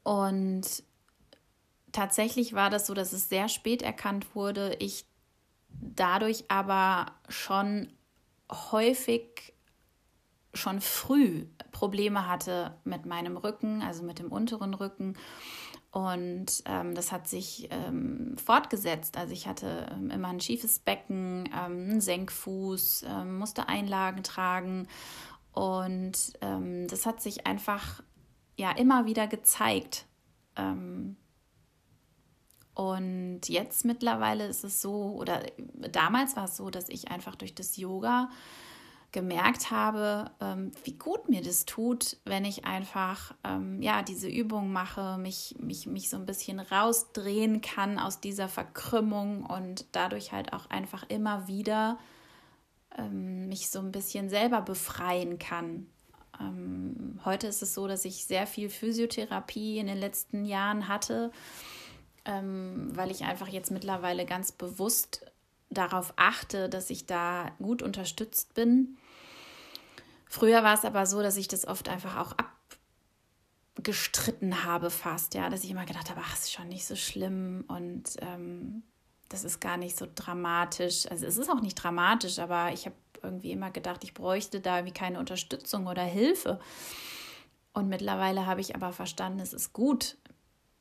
und 0.03 0.83
tatsächlich 1.93 2.53
war 2.53 2.71
das 2.71 2.87
so, 2.87 2.95
dass 2.95 3.13
es 3.13 3.29
sehr 3.29 3.49
spät 3.49 3.83
erkannt 3.83 4.35
wurde. 4.35 4.77
Ich 4.81 5.07
dadurch 5.69 6.45
aber 6.49 7.13
schon 7.29 7.93
häufig 8.51 9.55
schon 10.53 10.81
früh 10.81 11.47
Probleme 11.73 12.29
hatte 12.29 12.77
mit 12.85 13.07
meinem 13.07 13.37
Rücken, 13.37 13.83
also 13.83 14.03
mit 14.03 14.19
dem 14.19 14.31
unteren 14.31 14.75
Rücken. 14.75 15.17
Und 15.91 16.63
ähm, 16.67 16.95
das 16.95 17.13
hat 17.13 17.29
sich 17.29 17.69
ähm, 17.71 18.37
fortgesetzt. 18.37 19.17
Also 19.17 19.33
ich 19.33 19.47
hatte 19.47 19.87
ähm, 19.93 20.11
immer 20.11 20.29
ein 20.29 20.41
schiefes 20.41 20.81
Becken, 20.81 21.47
ähm, 21.47 21.91
einen 21.91 22.01
Senkfuß, 22.01 23.05
ähm, 23.09 23.39
musste 23.39 23.69
Einlagen 23.69 24.25
tragen. 24.25 24.89
Und 25.55 26.33
ähm, 26.41 26.89
das 26.89 27.07
hat 27.07 27.21
sich 27.21 27.47
einfach 27.47 28.03
ja 28.57 28.73
immer 28.73 29.07
wieder 29.07 29.27
gezeigt. 29.27 30.07
und 32.75 33.41
jetzt 33.49 33.85
mittlerweile 33.85 34.47
ist 34.47 34.65
es 34.65 34.81
so, 34.81 35.15
oder 35.15 35.43
damals 35.93 36.37
war 36.37 36.45
es 36.45 36.57
so, 36.57 36.71
dass 36.71 36.89
ich 36.89 37.11
einfach 37.11 37.37
durch 37.37 37.55
das 37.55 37.77
Yoga 37.77 38.31
gemerkt 39.13 39.71
habe, 39.71 40.33
ähm, 40.41 40.73
wie 40.83 40.99
gut 40.99 41.29
mir 41.29 41.41
das 41.41 41.67
tut, 41.67 42.17
wenn 42.25 42.45
ich 42.45 42.65
einfach 42.65 43.33
ähm, 43.45 43.81
ja 43.81 44.03
diese 44.03 44.29
Übung 44.29 44.73
mache, 44.73 45.19
mich, 45.19 45.55
mich, 45.61 45.87
mich 45.87 46.11
so 46.11 46.17
ein 46.17 46.27
bisschen 46.27 46.59
rausdrehen 46.59 47.61
kann 47.61 48.01
aus 48.01 48.21
dieser 48.21 48.49
Verkrümmung 48.49 49.47
und 49.47 49.87
dadurch 49.93 50.33
halt 50.33 50.53
auch 50.53 50.69
einfach 50.69 51.05
immer 51.09 51.47
wieder 51.47 51.97
ähm, 52.97 53.49
mich 53.49 53.71
so 53.71 53.81
ein 53.81 53.93
bisschen 53.93 54.29
selber 54.29 54.63
befreien 54.63 55.39
kann. 55.39 55.87
Ähm, 56.41 57.21
heute 57.25 57.47
ist 57.47 57.63
es 57.63 57.75
so, 57.75 57.87
dass 57.87 58.05
ich 58.05 58.25
sehr 58.25 58.47
viel 58.47 58.69
Physiotherapie 58.69 59.79
in 59.79 59.87
den 59.87 59.99
letzten 59.99 60.45
Jahren 60.45 60.89
hatte, 60.89 61.31
ähm, 62.25 62.89
weil 62.95 63.11
ich 63.11 63.25
einfach 63.25 63.49
jetzt 63.49 63.71
mittlerweile 63.71 64.27
ganz 64.27 64.53
bewusst 64.53 65.31
darauf 65.71 66.13
achte, 66.17 66.69
dass 66.69 66.91
ich 66.91 67.07
da 67.07 67.51
gut 67.59 67.83
unterstützt 67.83 68.55
bin 68.55 68.97
Früher 70.35 70.65
war 70.65 70.75
es 70.75 70.85
aber 70.85 71.07
so, 71.07 71.23
dass 71.23 71.37
ich 71.37 71.47
das 71.47 71.65
oft 71.65 71.89
einfach 71.89 72.17
auch 72.17 72.35
abgestritten 73.77 74.65
habe 74.65 74.91
fast, 74.91 75.35
ja, 75.35 75.49
dass 75.49 75.63
ich 75.63 75.71
immer 75.71 75.87
gedacht 75.87 76.11
habe, 76.11 76.21
ach, 76.25 76.35
ist 76.35 76.53
schon 76.53 76.69
nicht 76.69 76.85
so 76.85 76.97
schlimm 76.97 77.65
und 77.69 78.17
ähm, 78.21 78.83
das 79.29 79.45
ist 79.45 79.61
gar 79.61 79.77
nicht 79.77 79.97
so 79.97 80.07
dramatisch. 80.15 81.11
Also 81.11 81.27
es 81.27 81.37
ist 81.37 81.51
auch 81.51 81.61
nicht 81.61 81.75
dramatisch, 81.75 82.39
aber 82.39 82.73
ich 82.73 82.87
habe 82.87 82.97
irgendwie 83.23 83.53
immer 83.53 83.71
gedacht, 83.71 84.05
ich 84.05 84.15
bräuchte 84.15 84.61
da 84.61 84.85
wie 84.85 84.93
keine 84.93 85.19
Unterstützung 85.19 85.87
oder 85.87 86.03
Hilfe. 86.03 86.61
Und 87.73 87.89
mittlerweile 87.89 88.47
habe 88.47 88.61
ich 88.61 88.75
aber 88.75 88.93
verstanden, 88.93 89.41
es 89.41 89.53
ist 89.53 89.73
gut 89.73 90.17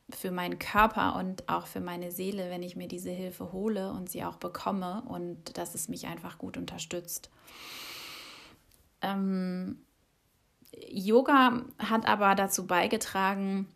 für 0.09 0.31
meinen 0.31 0.59
Körper 0.59 1.15
und 1.15 1.49
auch 1.49 1.65
für 1.65 1.79
meine 1.79 2.11
Seele, 2.11 2.49
wenn 2.49 2.61
ich 2.61 2.75
mir 2.75 2.87
diese 2.87 3.09
Hilfe 3.09 3.51
hole 3.51 3.91
und 3.91 4.09
sie 4.09 4.23
auch 4.23 4.35
bekomme 4.35 5.01
und 5.07 5.57
dass 5.57 5.73
es 5.73 5.87
mich 5.87 6.05
einfach 6.07 6.37
gut 6.37 6.57
unterstützt. 6.57 7.29
Ähm, 9.01 9.81
Yoga 10.89 11.63
hat 11.79 12.07
aber 12.07 12.35
dazu 12.35 12.67
beigetragen, 12.67 13.67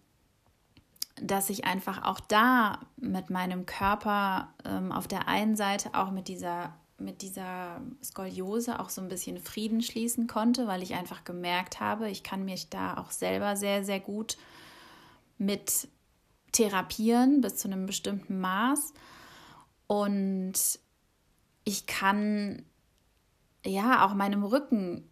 dass 1.22 1.50
ich 1.50 1.66
einfach 1.66 2.04
auch 2.04 2.20
da 2.20 2.80
mit 2.98 3.30
meinem 3.30 3.66
Körper 3.66 4.54
ähm, 4.66 4.92
auf 4.92 5.08
der 5.08 5.28
einen 5.28 5.56
Seite 5.56 5.94
auch 5.94 6.12
mit 6.12 6.28
dieser 6.28 6.74
mit 7.00 7.22
dieser 7.22 7.80
Skoliose 8.04 8.80
auch 8.80 8.90
so 8.90 9.02
ein 9.02 9.08
bisschen 9.08 9.38
Frieden 9.38 9.84
schließen 9.84 10.26
konnte, 10.26 10.66
weil 10.66 10.82
ich 10.82 10.96
einfach 10.96 11.24
gemerkt 11.24 11.80
habe, 11.80 12.10
ich 12.10 12.24
kann 12.24 12.44
mich 12.44 12.70
da 12.70 12.98
auch 12.98 13.12
selber 13.12 13.56
sehr, 13.56 13.84
sehr 13.84 14.00
gut 14.00 14.38
mit 15.38 15.88
therapieren 16.54 17.42
bis 17.42 17.58
zu 17.58 17.68
einem 17.68 17.86
bestimmten 17.86 18.40
Maß. 18.40 18.94
Und 19.86 20.54
ich 21.64 21.86
kann 21.86 22.64
ja 23.64 24.06
auch 24.06 24.14
meinem 24.16 24.44
Rücken, 24.44 25.08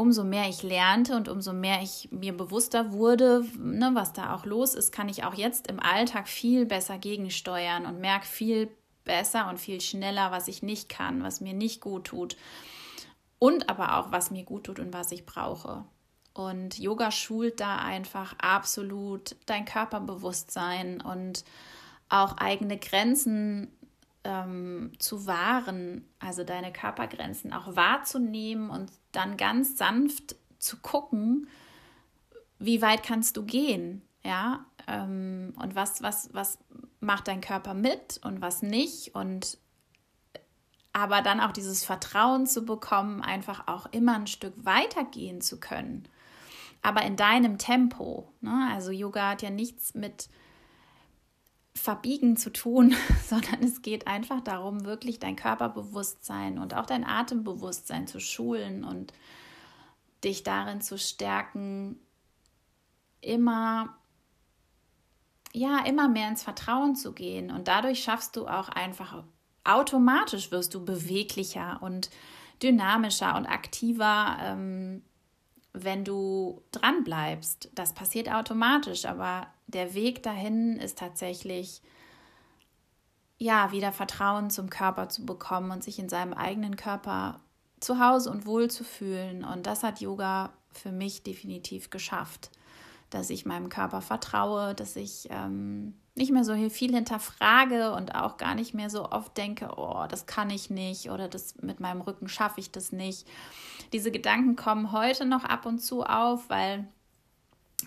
umso 0.00 0.24
mehr 0.24 0.48
ich 0.48 0.62
lernte 0.62 1.14
und 1.14 1.28
umso 1.28 1.52
mehr 1.52 1.82
ich 1.82 2.08
mir 2.10 2.34
bewusster 2.34 2.90
wurde, 2.90 3.44
ne, 3.58 3.90
was 3.92 4.14
da 4.14 4.34
auch 4.34 4.46
los 4.46 4.74
ist, 4.74 4.92
kann 4.92 5.10
ich 5.10 5.24
auch 5.24 5.34
jetzt 5.34 5.66
im 5.66 5.78
Alltag 5.78 6.26
viel 6.26 6.64
besser 6.64 6.96
gegensteuern 6.96 7.84
und 7.84 8.00
merke 8.00 8.26
viel 8.26 8.70
besser 9.04 9.50
und 9.50 9.60
viel 9.60 9.82
schneller, 9.82 10.30
was 10.30 10.48
ich 10.48 10.62
nicht 10.62 10.88
kann, 10.88 11.22
was 11.22 11.42
mir 11.42 11.52
nicht 11.52 11.82
gut 11.82 12.06
tut. 12.06 12.38
Und 13.38 13.68
aber 13.68 13.98
auch, 13.98 14.10
was 14.10 14.30
mir 14.30 14.44
gut 14.44 14.64
tut 14.64 14.78
und 14.78 14.94
was 14.94 15.12
ich 15.12 15.26
brauche. 15.26 15.84
Und 16.32 16.78
Yoga 16.78 17.10
schult 17.10 17.60
da 17.60 17.76
einfach 17.76 18.34
absolut 18.38 19.36
dein 19.44 19.66
Körperbewusstsein 19.66 21.02
und 21.02 21.44
auch 22.08 22.38
eigene 22.38 22.78
Grenzen 22.78 23.68
ähm, 24.24 24.92
zu 24.98 25.26
wahren, 25.26 26.08
also 26.20 26.42
deine 26.42 26.72
Körpergrenzen 26.72 27.52
auch 27.52 27.76
wahrzunehmen 27.76 28.70
und 28.70 28.90
dann 29.12 29.36
ganz 29.36 29.76
sanft 29.76 30.36
zu 30.58 30.78
gucken, 30.78 31.48
wie 32.58 32.82
weit 32.82 33.02
kannst 33.02 33.36
du 33.36 33.44
gehen, 33.44 34.02
ja, 34.22 34.66
ähm, 34.86 35.54
und 35.56 35.74
was, 35.74 36.02
was, 36.02 36.28
was 36.32 36.58
macht 37.00 37.28
dein 37.28 37.40
Körper 37.40 37.74
mit 37.74 38.20
und 38.22 38.40
was 38.40 38.62
nicht 38.62 39.14
und 39.14 39.58
aber 40.92 41.22
dann 41.22 41.40
auch 41.40 41.52
dieses 41.52 41.84
Vertrauen 41.84 42.46
zu 42.46 42.64
bekommen, 42.64 43.22
einfach 43.22 43.68
auch 43.68 43.86
immer 43.92 44.16
ein 44.16 44.26
Stück 44.26 44.54
weitergehen 44.64 45.40
zu 45.40 45.60
können, 45.60 46.08
aber 46.82 47.02
in 47.02 47.16
deinem 47.16 47.58
Tempo. 47.58 48.32
Ne? 48.40 48.68
Also 48.72 48.90
Yoga 48.90 49.30
hat 49.30 49.42
ja 49.42 49.50
nichts 49.50 49.94
mit 49.94 50.28
Verbiegen 51.80 52.36
zu 52.36 52.52
tun, 52.52 52.94
sondern 53.26 53.62
es 53.62 53.82
geht 53.82 54.06
einfach 54.06 54.40
darum, 54.40 54.84
wirklich 54.84 55.18
dein 55.18 55.36
Körperbewusstsein 55.36 56.58
und 56.58 56.74
auch 56.74 56.86
dein 56.86 57.04
Atembewusstsein 57.04 58.06
zu 58.06 58.20
schulen 58.20 58.84
und 58.84 59.12
dich 60.22 60.42
darin 60.42 60.80
zu 60.80 60.98
stärken, 60.98 61.98
immer 63.20 63.96
ja, 65.52 65.84
immer 65.84 66.08
mehr 66.08 66.28
ins 66.28 66.44
Vertrauen 66.44 66.94
zu 66.94 67.12
gehen 67.12 67.50
und 67.50 67.66
dadurch 67.66 68.04
schaffst 68.04 68.36
du 68.36 68.46
auch 68.46 68.68
einfach 68.68 69.24
automatisch 69.64 70.50
wirst 70.52 70.74
du 70.74 70.84
beweglicher 70.84 71.78
und 71.82 72.10
dynamischer 72.62 73.36
und 73.36 73.46
aktiver, 73.46 74.36
ähm, 74.40 75.02
wenn 75.72 76.04
du 76.04 76.62
dran 76.72 77.04
bleibst. 77.04 77.70
Das 77.74 77.94
passiert 77.94 78.30
automatisch, 78.30 79.04
aber 79.06 79.46
der 79.70 79.94
Weg 79.94 80.22
dahin 80.22 80.76
ist 80.76 80.98
tatsächlich, 80.98 81.82
ja, 83.38 83.72
wieder 83.72 83.92
Vertrauen 83.92 84.50
zum 84.50 84.68
Körper 84.68 85.08
zu 85.08 85.24
bekommen 85.24 85.70
und 85.70 85.82
sich 85.82 85.98
in 85.98 86.08
seinem 86.08 86.34
eigenen 86.34 86.76
Körper 86.76 87.40
zu 87.80 87.98
Hause 87.98 88.30
und 88.30 88.46
wohl 88.46 88.70
zu 88.70 88.84
fühlen. 88.84 89.44
Und 89.44 89.66
das 89.66 89.82
hat 89.82 90.00
Yoga 90.00 90.52
für 90.72 90.92
mich 90.92 91.22
definitiv 91.22 91.90
geschafft, 91.90 92.50
dass 93.08 93.30
ich 93.30 93.46
meinem 93.46 93.70
Körper 93.70 94.02
vertraue, 94.02 94.74
dass 94.74 94.94
ich 94.96 95.28
ähm, 95.30 95.94
nicht 96.14 96.32
mehr 96.32 96.44
so 96.44 96.54
viel 96.68 96.94
hinterfrage 96.94 97.92
und 97.92 98.14
auch 98.14 98.36
gar 98.36 98.54
nicht 98.54 98.74
mehr 98.74 98.90
so 98.90 99.10
oft 99.10 99.36
denke, 99.36 99.70
oh, 99.76 100.04
das 100.08 100.26
kann 100.26 100.50
ich 100.50 100.68
nicht 100.68 101.10
oder 101.10 101.28
das 101.28 101.56
mit 101.62 101.80
meinem 101.80 102.02
Rücken 102.02 102.28
schaffe 102.28 102.60
ich 102.60 102.70
das 102.70 102.92
nicht. 102.92 103.26
Diese 103.92 104.10
Gedanken 104.10 104.54
kommen 104.54 104.92
heute 104.92 105.24
noch 105.24 105.44
ab 105.44 105.66
und 105.66 105.78
zu 105.78 106.04
auf, 106.04 106.48
weil 106.50 106.86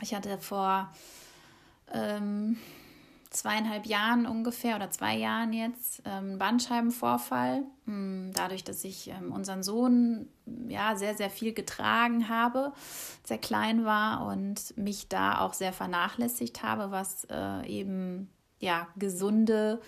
ich 0.02 0.16
hatte 0.16 0.40
vor 0.40 0.92
ähm, 1.94 2.58
zweieinhalb 3.34 3.86
Jahren 3.86 4.26
ungefähr 4.26 4.76
oder 4.76 4.92
zwei 4.92 5.16
Jahren 5.16 5.54
jetzt 5.54 6.02
ähm, 6.06 6.38
Bandscheibenvorfall. 6.38 7.64
Hm, 7.86 8.32
dadurch, 8.34 8.64
dass 8.64 8.84
ich 8.84 9.10
ähm, 9.10 9.32
unseren 9.32 9.64
Sohn 9.64 10.28
ja 10.68 10.96
sehr, 10.96 11.16
sehr 11.16 11.30
viel 11.30 11.54
getragen 11.54 12.30
habe, 12.30 12.74
sehr 13.24 13.40
klein 13.40 13.86
war 13.86 14.28
und 14.28 14.78
mich 14.78 15.08
da 15.08 15.40
auch 15.40 15.54
sehr 15.54 15.74
vernachlässigt 15.74 16.64
habe, 16.64 16.92
was 16.92 17.26
äh, 17.30 17.68
eben 17.68 18.30
ja 18.60 18.88
gesunde 18.96 19.82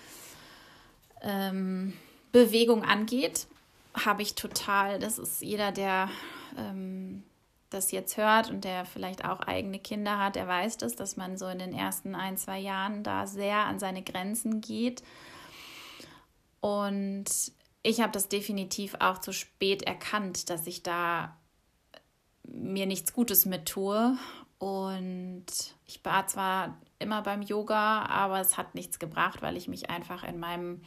ähm, 1.21 1.93
Bewegung 2.31 2.83
angeht, 2.83 3.47
habe 3.93 4.23
ich 4.23 4.35
total, 4.35 4.99
das 4.99 5.19
ist 5.19 5.41
jeder, 5.41 5.71
der 5.71 6.09
ähm, 6.57 7.23
das 7.69 7.91
jetzt 7.91 8.17
hört 8.17 8.49
und 8.49 8.63
der 8.63 8.85
vielleicht 8.85 9.25
auch 9.25 9.39
eigene 9.41 9.79
Kinder 9.79 10.19
hat, 10.19 10.35
der 10.35 10.47
weiß 10.47 10.77
das, 10.77 10.95
dass 10.95 11.17
man 11.17 11.37
so 11.37 11.47
in 11.47 11.59
den 11.59 11.73
ersten 11.73 12.15
ein, 12.15 12.37
zwei 12.37 12.59
Jahren 12.59 13.03
da 13.03 13.27
sehr 13.27 13.57
an 13.57 13.79
seine 13.79 14.03
Grenzen 14.03 14.61
geht. 14.61 15.03
Und 16.61 17.25
ich 17.83 18.01
habe 18.01 18.11
das 18.11 18.29
definitiv 18.29 18.95
auch 18.99 19.19
zu 19.19 19.31
spät 19.31 19.83
erkannt, 19.83 20.49
dass 20.49 20.65
ich 20.67 20.83
da 20.83 21.37
mir 22.43 22.85
nichts 22.85 23.13
Gutes 23.13 23.45
mit 23.45 23.67
tue. 23.67 24.17
Und 24.57 25.45
ich 25.85 26.03
war 26.03 26.27
zwar 26.27 26.79
immer 26.97 27.21
beim 27.21 27.41
Yoga, 27.41 28.05
aber 28.05 28.39
es 28.39 28.57
hat 28.57 28.73
nichts 28.73 28.99
gebracht, 28.99 29.41
weil 29.41 29.57
ich 29.57 29.67
mich 29.67 29.89
einfach 29.89 30.23
in 30.23 30.39
meinem 30.39 30.81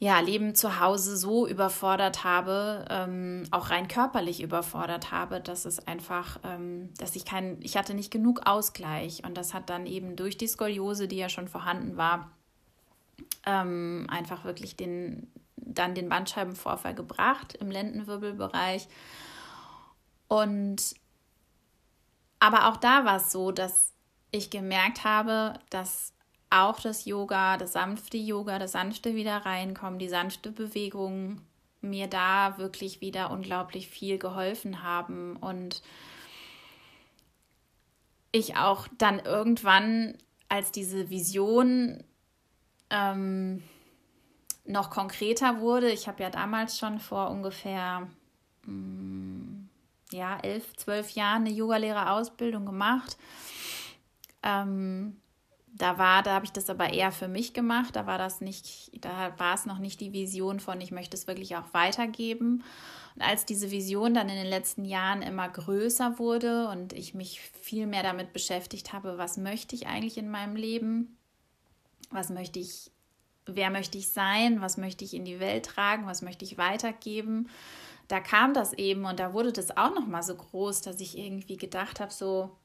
ja, 0.00 0.20
Leben 0.20 0.54
zu 0.54 0.78
Hause 0.78 1.16
so 1.16 1.46
überfordert 1.46 2.22
habe, 2.22 2.84
ähm, 2.88 3.44
auch 3.50 3.70
rein 3.70 3.88
körperlich 3.88 4.40
überfordert 4.40 5.10
habe, 5.10 5.40
dass 5.40 5.64
es 5.64 5.86
einfach, 5.88 6.38
ähm, 6.44 6.90
dass 6.98 7.16
ich 7.16 7.24
kein, 7.24 7.58
ich 7.62 7.76
hatte 7.76 7.94
nicht 7.94 8.12
genug 8.12 8.46
Ausgleich. 8.46 9.24
Und 9.26 9.36
das 9.36 9.54
hat 9.54 9.68
dann 9.70 9.86
eben 9.86 10.14
durch 10.14 10.38
die 10.38 10.46
Skoliose, 10.46 11.08
die 11.08 11.16
ja 11.16 11.28
schon 11.28 11.48
vorhanden 11.48 11.96
war, 11.96 12.30
ähm, 13.44 14.06
einfach 14.08 14.44
wirklich 14.44 14.76
den, 14.76 15.32
dann 15.56 15.96
den 15.96 16.08
Bandscheibenvorfall 16.08 16.94
gebracht 16.94 17.54
im 17.54 17.70
Lendenwirbelbereich. 17.70 18.86
Und 20.28 20.94
aber 22.38 22.68
auch 22.68 22.76
da 22.76 23.04
war 23.04 23.16
es 23.16 23.32
so, 23.32 23.50
dass 23.50 23.92
ich 24.30 24.50
gemerkt 24.50 25.02
habe, 25.02 25.54
dass 25.70 26.12
auch 26.50 26.80
das 26.80 27.04
Yoga, 27.04 27.56
das 27.56 27.72
sanfte 27.72 28.16
Yoga, 28.16 28.58
das 28.58 28.72
sanfte 28.72 29.14
wieder 29.14 29.36
reinkommen, 29.38 29.98
die 29.98 30.08
sanfte 30.08 30.50
Bewegung 30.50 31.40
mir 31.80 32.08
da 32.08 32.58
wirklich 32.58 33.00
wieder 33.00 33.30
unglaublich 33.30 33.88
viel 33.88 34.18
geholfen 34.18 34.82
haben 34.82 35.36
und 35.36 35.82
ich 38.32 38.56
auch 38.56 38.88
dann 38.98 39.20
irgendwann, 39.20 40.16
als 40.48 40.72
diese 40.72 41.10
Vision 41.10 42.02
ähm, 42.90 43.62
noch 44.64 44.90
konkreter 44.90 45.60
wurde, 45.60 45.90
ich 45.90 46.08
habe 46.08 46.22
ja 46.22 46.30
damals 46.30 46.78
schon 46.78 46.98
vor 46.98 47.30
ungefähr 47.30 48.08
mh, 48.64 48.72
mm, 48.72 49.68
ja, 50.12 50.38
elf, 50.40 50.74
zwölf 50.76 51.10
Jahren 51.10 51.42
eine 51.42 51.50
Yogalehrerausbildung 51.50 52.64
gemacht. 52.64 53.16
Ähm, 54.42 55.16
da 55.78 55.96
war, 55.96 56.22
da 56.22 56.34
habe 56.34 56.44
ich 56.44 56.52
das 56.52 56.68
aber 56.68 56.92
eher 56.92 57.12
für 57.12 57.28
mich 57.28 57.54
gemacht. 57.54 57.94
Da 57.94 58.06
war 58.06 58.18
das 58.18 58.40
nicht, 58.40 58.90
da 59.04 59.32
war 59.38 59.54
es 59.54 59.64
noch 59.64 59.78
nicht 59.78 60.00
die 60.00 60.12
Vision 60.12 60.58
von, 60.60 60.80
ich 60.80 60.90
möchte 60.90 61.16
es 61.16 61.26
wirklich 61.26 61.56
auch 61.56 61.72
weitergeben. 61.72 62.64
Und 63.14 63.22
als 63.22 63.46
diese 63.46 63.70
Vision 63.70 64.12
dann 64.12 64.28
in 64.28 64.34
den 64.34 64.46
letzten 64.46 64.84
Jahren 64.84 65.22
immer 65.22 65.48
größer 65.48 66.18
wurde 66.18 66.68
und 66.68 66.92
ich 66.92 67.14
mich 67.14 67.40
viel 67.40 67.86
mehr 67.86 68.02
damit 68.02 68.32
beschäftigt 68.32 68.92
habe, 68.92 69.18
was 69.18 69.36
möchte 69.36 69.76
ich 69.76 69.86
eigentlich 69.86 70.18
in 70.18 70.30
meinem 70.30 70.56
Leben? 70.56 71.16
Was 72.10 72.28
möchte 72.28 72.58
ich, 72.58 72.90
wer 73.46 73.70
möchte 73.70 73.98
ich 73.98 74.08
sein? 74.08 74.60
Was 74.60 74.78
möchte 74.78 75.04
ich 75.04 75.14
in 75.14 75.24
die 75.24 75.40
Welt 75.40 75.66
tragen? 75.66 76.06
Was 76.06 76.22
möchte 76.22 76.44
ich 76.44 76.58
weitergeben? 76.58 77.48
Da 78.08 78.20
kam 78.20 78.52
das 78.52 78.72
eben 78.72 79.04
und 79.04 79.20
da 79.20 79.32
wurde 79.32 79.52
das 79.52 79.76
auch 79.76 79.94
noch 79.94 80.06
mal 80.06 80.22
so 80.22 80.34
groß, 80.34 80.80
dass 80.80 81.00
ich 81.00 81.16
irgendwie 81.16 81.56
gedacht 81.56 82.00
habe, 82.00 82.12
so 82.12 82.56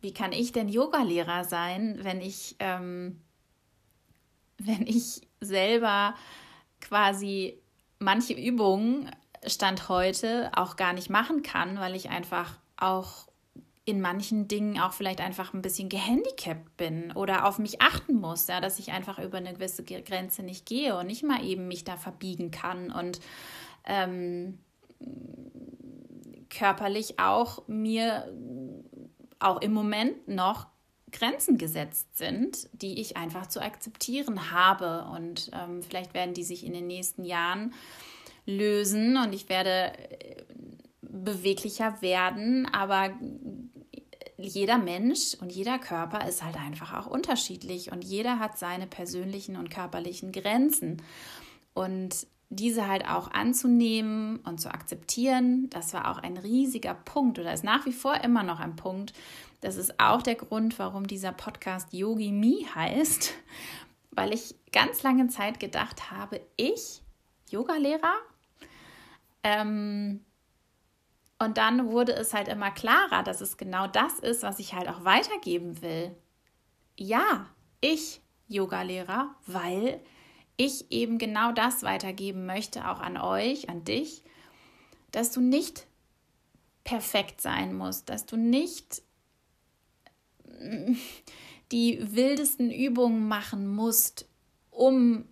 wie 0.00 0.14
kann 0.14 0.32
ich 0.32 0.52
denn 0.52 0.68
Yogalehrer 0.68 1.44
sein, 1.44 1.98
wenn 2.02 2.20
ich, 2.20 2.56
ähm, 2.58 3.20
wenn 4.58 4.86
ich 4.86 5.22
selber 5.40 6.14
quasi 6.80 7.58
manche 7.98 8.34
Übungen 8.34 9.10
Stand 9.46 9.88
heute 9.88 10.50
auch 10.54 10.76
gar 10.76 10.92
nicht 10.92 11.10
machen 11.10 11.42
kann, 11.42 11.78
weil 11.78 11.94
ich 11.94 12.10
einfach 12.10 12.58
auch 12.76 13.28
in 13.84 14.00
manchen 14.00 14.48
Dingen 14.48 14.78
auch 14.78 14.92
vielleicht 14.92 15.20
einfach 15.20 15.54
ein 15.54 15.62
bisschen 15.62 15.88
gehandicapt 15.88 16.76
bin 16.76 17.10
oder 17.12 17.46
auf 17.46 17.58
mich 17.58 17.80
achten 17.80 18.16
muss, 18.16 18.46
ja, 18.46 18.60
dass 18.60 18.78
ich 18.78 18.92
einfach 18.92 19.18
über 19.18 19.38
eine 19.38 19.54
gewisse 19.54 19.82
Grenze 19.82 20.42
nicht 20.42 20.66
gehe 20.66 20.94
und 20.96 21.06
nicht 21.06 21.22
mal 21.22 21.42
eben 21.42 21.68
mich 21.68 21.84
da 21.84 21.96
verbiegen 21.96 22.50
kann 22.50 22.90
und 22.90 23.20
ähm, 23.86 24.58
körperlich 26.50 27.18
auch 27.18 27.66
mir 27.66 28.30
auch 29.38 29.60
im 29.60 29.72
Moment 29.72 30.28
noch 30.28 30.66
Grenzen 31.10 31.58
gesetzt 31.58 32.16
sind, 32.16 32.68
die 32.72 33.00
ich 33.00 33.16
einfach 33.16 33.46
zu 33.46 33.62
akzeptieren 33.62 34.50
habe. 34.50 35.06
Und 35.14 35.50
ähm, 35.52 35.82
vielleicht 35.82 36.14
werden 36.14 36.34
die 36.34 36.44
sich 36.44 36.64
in 36.64 36.72
den 36.72 36.86
nächsten 36.86 37.24
Jahren 37.24 37.72
lösen 38.46 39.16
und 39.16 39.32
ich 39.32 39.48
werde 39.48 39.92
äh, 39.92 40.44
beweglicher 41.02 42.00
werden, 42.02 42.66
aber 42.72 43.10
jeder 44.36 44.78
Mensch 44.78 45.34
und 45.40 45.52
jeder 45.52 45.78
Körper 45.78 46.26
ist 46.28 46.44
halt 46.44 46.56
einfach 46.56 46.94
auch 46.94 47.10
unterschiedlich 47.10 47.90
und 47.90 48.04
jeder 48.04 48.38
hat 48.38 48.56
seine 48.56 48.86
persönlichen 48.86 49.56
und 49.56 49.68
körperlichen 49.68 50.30
Grenzen. 50.32 51.02
Und 51.74 52.26
diese 52.50 52.86
halt 52.88 53.06
auch 53.06 53.30
anzunehmen 53.30 54.38
und 54.38 54.60
zu 54.60 54.72
akzeptieren, 54.72 55.68
das 55.70 55.92
war 55.92 56.10
auch 56.10 56.18
ein 56.18 56.36
riesiger 56.36 56.94
Punkt 56.94 57.38
oder 57.38 57.52
ist 57.52 57.64
nach 57.64 57.84
wie 57.86 57.92
vor 57.92 58.16
immer 58.22 58.42
noch 58.42 58.60
ein 58.60 58.76
Punkt. 58.76 59.12
Das 59.60 59.76
ist 59.76 60.00
auch 60.00 60.22
der 60.22 60.36
Grund, 60.36 60.78
warum 60.78 61.06
dieser 61.06 61.32
Podcast 61.32 61.92
Yogi 61.92 62.32
Me 62.32 62.64
heißt, 62.74 63.34
weil 64.12 64.32
ich 64.32 64.54
ganz 64.72 65.02
lange 65.02 65.28
Zeit 65.28 65.60
gedacht 65.60 66.10
habe, 66.10 66.40
ich, 66.56 67.02
Yogalehrer, 67.50 68.14
ähm, 69.42 70.24
und 71.38 71.56
dann 71.56 71.90
wurde 71.90 72.12
es 72.12 72.34
halt 72.34 72.48
immer 72.48 72.70
klarer, 72.70 73.22
dass 73.22 73.40
es 73.40 73.56
genau 73.56 73.86
das 73.86 74.18
ist, 74.18 74.42
was 74.42 74.58
ich 74.58 74.74
halt 74.74 74.88
auch 74.88 75.04
weitergeben 75.04 75.80
will. 75.82 76.16
Ja, 76.96 77.46
ich 77.80 78.20
Yogalehrer, 78.48 79.34
weil 79.46 80.00
ich 80.58 80.90
eben 80.90 81.16
genau 81.16 81.52
das 81.52 81.82
weitergeben 81.82 82.44
möchte, 82.44 82.90
auch 82.90 83.00
an 83.00 83.16
euch, 83.16 83.70
an 83.70 83.84
dich, 83.84 84.22
dass 85.12 85.30
du 85.30 85.40
nicht 85.40 85.86
perfekt 86.84 87.40
sein 87.40 87.74
musst, 87.74 88.10
dass 88.10 88.26
du 88.26 88.36
nicht 88.36 89.02
mm, 90.44 90.94
die 91.72 92.14
wildesten 92.14 92.70
Übungen 92.70 93.28
machen 93.28 93.66
musst, 93.66 94.28
um 94.70 95.26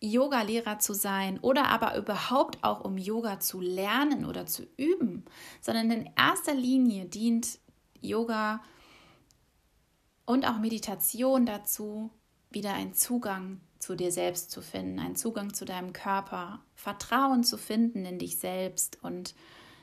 Yoga-Lehrer 0.00 0.78
zu 0.78 0.94
sein 0.94 1.38
oder 1.38 1.68
aber 1.68 1.96
überhaupt 1.96 2.64
auch 2.64 2.80
um 2.80 2.98
Yoga 2.98 3.38
zu 3.38 3.60
lernen 3.60 4.24
oder 4.24 4.46
zu 4.46 4.64
üben, 4.76 5.24
sondern 5.60 5.90
in 5.90 6.10
erster 6.16 6.54
Linie 6.54 7.04
dient 7.04 7.60
Yoga 8.00 8.62
und 10.24 10.46
auch 10.46 10.58
Meditation 10.58 11.46
dazu, 11.46 12.10
wieder 12.50 12.72
einen 12.72 12.94
Zugang 12.94 13.60
zu 13.82 13.96
dir 13.96 14.12
selbst 14.12 14.50
zu 14.50 14.62
finden, 14.62 14.98
einen 14.98 15.16
Zugang 15.16 15.54
zu 15.54 15.64
deinem 15.64 15.92
Körper, 15.92 16.62
Vertrauen 16.74 17.44
zu 17.44 17.58
finden 17.58 18.04
in 18.04 18.18
dich 18.18 18.38
selbst. 18.38 18.98
Und 19.02 19.34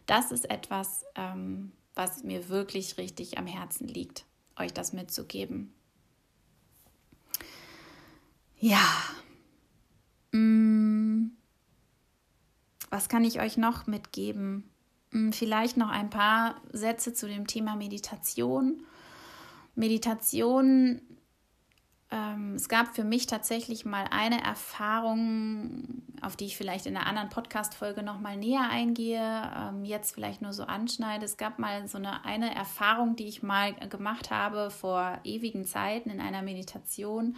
das 0.06 0.32
ist 0.32 0.50
etwas, 0.50 1.04
ähm, 1.16 1.72
was 1.96 2.24
mir 2.24 2.50
wirklich 2.50 2.98
richtig 2.98 3.38
am 3.38 3.46
Herzen 3.46 3.88
liegt, 3.88 4.26
euch 4.58 4.74
das 4.74 4.94
mitzugeben. 4.94 5.74
Ja, 8.58 8.86
Mm. 10.32 11.32
Was 12.90 13.10
kann 13.10 13.24
ich 13.24 13.40
euch 13.40 13.58
noch 13.58 13.88
mitgeben? 13.88 14.70
Mm, 15.12 15.32
vielleicht 15.32 15.78
noch 15.78 15.90
ein 15.90 16.10
paar 16.10 16.62
Sätze 16.72 17.14
zu 17.14 17.28
dem 17.28 17.48
Thema 17.48 17.76
Meditation. 17.76 18.84
Meditation, 19.76 21.02
ähm, 22.12 22.56
es 22.56 22.70
gab 22.70 22.96
für 22.96 23.04
mich 23.04 23.28
tatsächlich 23.28 23.86
mal 23.86 24.06
eine 24.10 24.44
Erfahrung, 24.44 26.04
auf 26.22 26.36
die 26.36 26.46
ich 26.46 26.58
vielleicht 26.58 26.88
in 26.88 26.98
einer 26.98 27.06
anderen 27.06 27.30
Podcast-Folge 27.30 28.02
nochmal 28.02 28.36
näher 28.36 28.68
eingehe, 28.70 29.52
ähm, 29.56 29.86
jetzt 29.86 30.14
vielleicht 30.16 30.42
nur 30.42 30.54
so 30.54 30.64
anschneide. 30.64 31.26
Es 31.26 31.38
gab 31.38 31.60
mal 31.60 31.88
so 31.88 32.00
eine, 32.00 32.26
eine 32.26 32.56
Erfahrung, 32.56 33.16
die 33.16 33.28
ich 33.28 33.44
mal 33.44 33.74
gemacht 33.90 34.32
habe 34.32 34.72
vor 34.72 35.20
ewigen 35.24 35.66
Zeiten 35.66 36.10
in 36.10 36.20
einer 36.20 36.42
Meditation, 36.42 37.36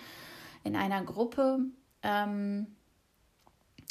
in 0.64 0.76
einer 0.76 1.04
Gruppe. 1.04 1.60
Ähm, 2.02 2.68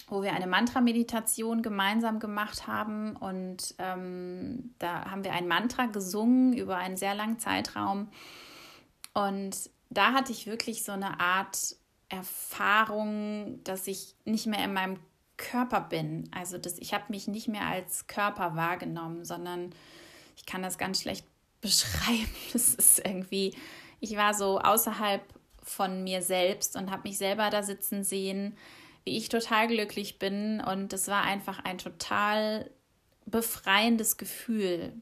wo 0.09 0.25
wir 0.25 0.33
eine 0.33 0.49
Mantra-Meditation 0.49 1.63
gemeinsam 1.63 2.19
gemacht 2.19 2.67
haben. 2.67 3.15
Und 3.15 3.77
ähm, 3.79 4.75
da 4.81 5.09
haben 5.09 5.23
wir 5.23 5.33
ein 5.33 5.47
Mantra 5.47 5.87
gesungen 5.87 6.53
über 6.53 6.77
einen 6.77 6.97
sehr 6.97 7.15
langen 7.15 7.39
Zeitraum. 7.39 8.09
Und 9.15 9.71
da 9.91 10.13
hatte 10.13 10.33
ich 10.33 10.47
wirklich 10.47 10.83
so 10.85 10.93
eine 10.93 11.21
Art 11.21 11.77
Erfahrung, 12.09 13.63
dass 13.65 13.87
ich 13.87 14.15
nicht 14.25 14.47
mehr 14.47 14.65
in 14.65 14.73
meinem 14.73 14.99
Körper 15.37 15.81
bin. 15.81 16.29
Also 16.33 16.59
dass 16.59 16.79
ich 16.79 16.95
habe 16.95 17.05
mich 17.09 17.29
nicht 17.29 17.49
mehr 17.49 17.67
als 17.67 18.07
Körper 18.07 18.57
wahrgenommen, 18.57 19.25
sondern 19.25 19.75
ich 20.37 20.47
kann 20.47 20.63
das 20.63 20.79
ganz 20.79 21.03
schlecht 21.03 21.27
beschreiben. 21.61 22.29
Das 22.53 22.75
ist 22.75 22.99
irgendwie, 23.05 23.55
ich 24.01 24.17
war 24.17 24.35
so 24.35 24.59
außerhalb 24.61 25.23
von 25.63 26.03
mir 26.03 26.23
selbst 26.23 26.77
und 26.77 26.91
habe 26.91 27.09
mich 27.09 27.19
selber 27.19 27.51
da 27.51 27.63
sitzen 27.63 28.03
sehen 28.03 28.57
wie 29.05 29.17
ich 29.17 29.29
total 29.29 29.69
glücklich 29.69 30.19
bin. 30.19 30.61
Und 30.61 30.93
es 30.93 31.09
war 31.09 31.23
einfach 31.23 31.65
ein 31.65 31.79
total 31.79 32.71
befreiendes 33.27 34.17
Gefühl. 34.17 34.93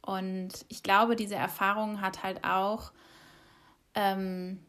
Und 0.00 0.50
ich 0.68 0.82
glaube, 0.82 1.16
diese 1.16 1.34
Erfahrung 1.34 2.00
hat 2.00 2.22
halt 2.22 2.44
auch 2.44 2.92
ähm, 3.94 4.60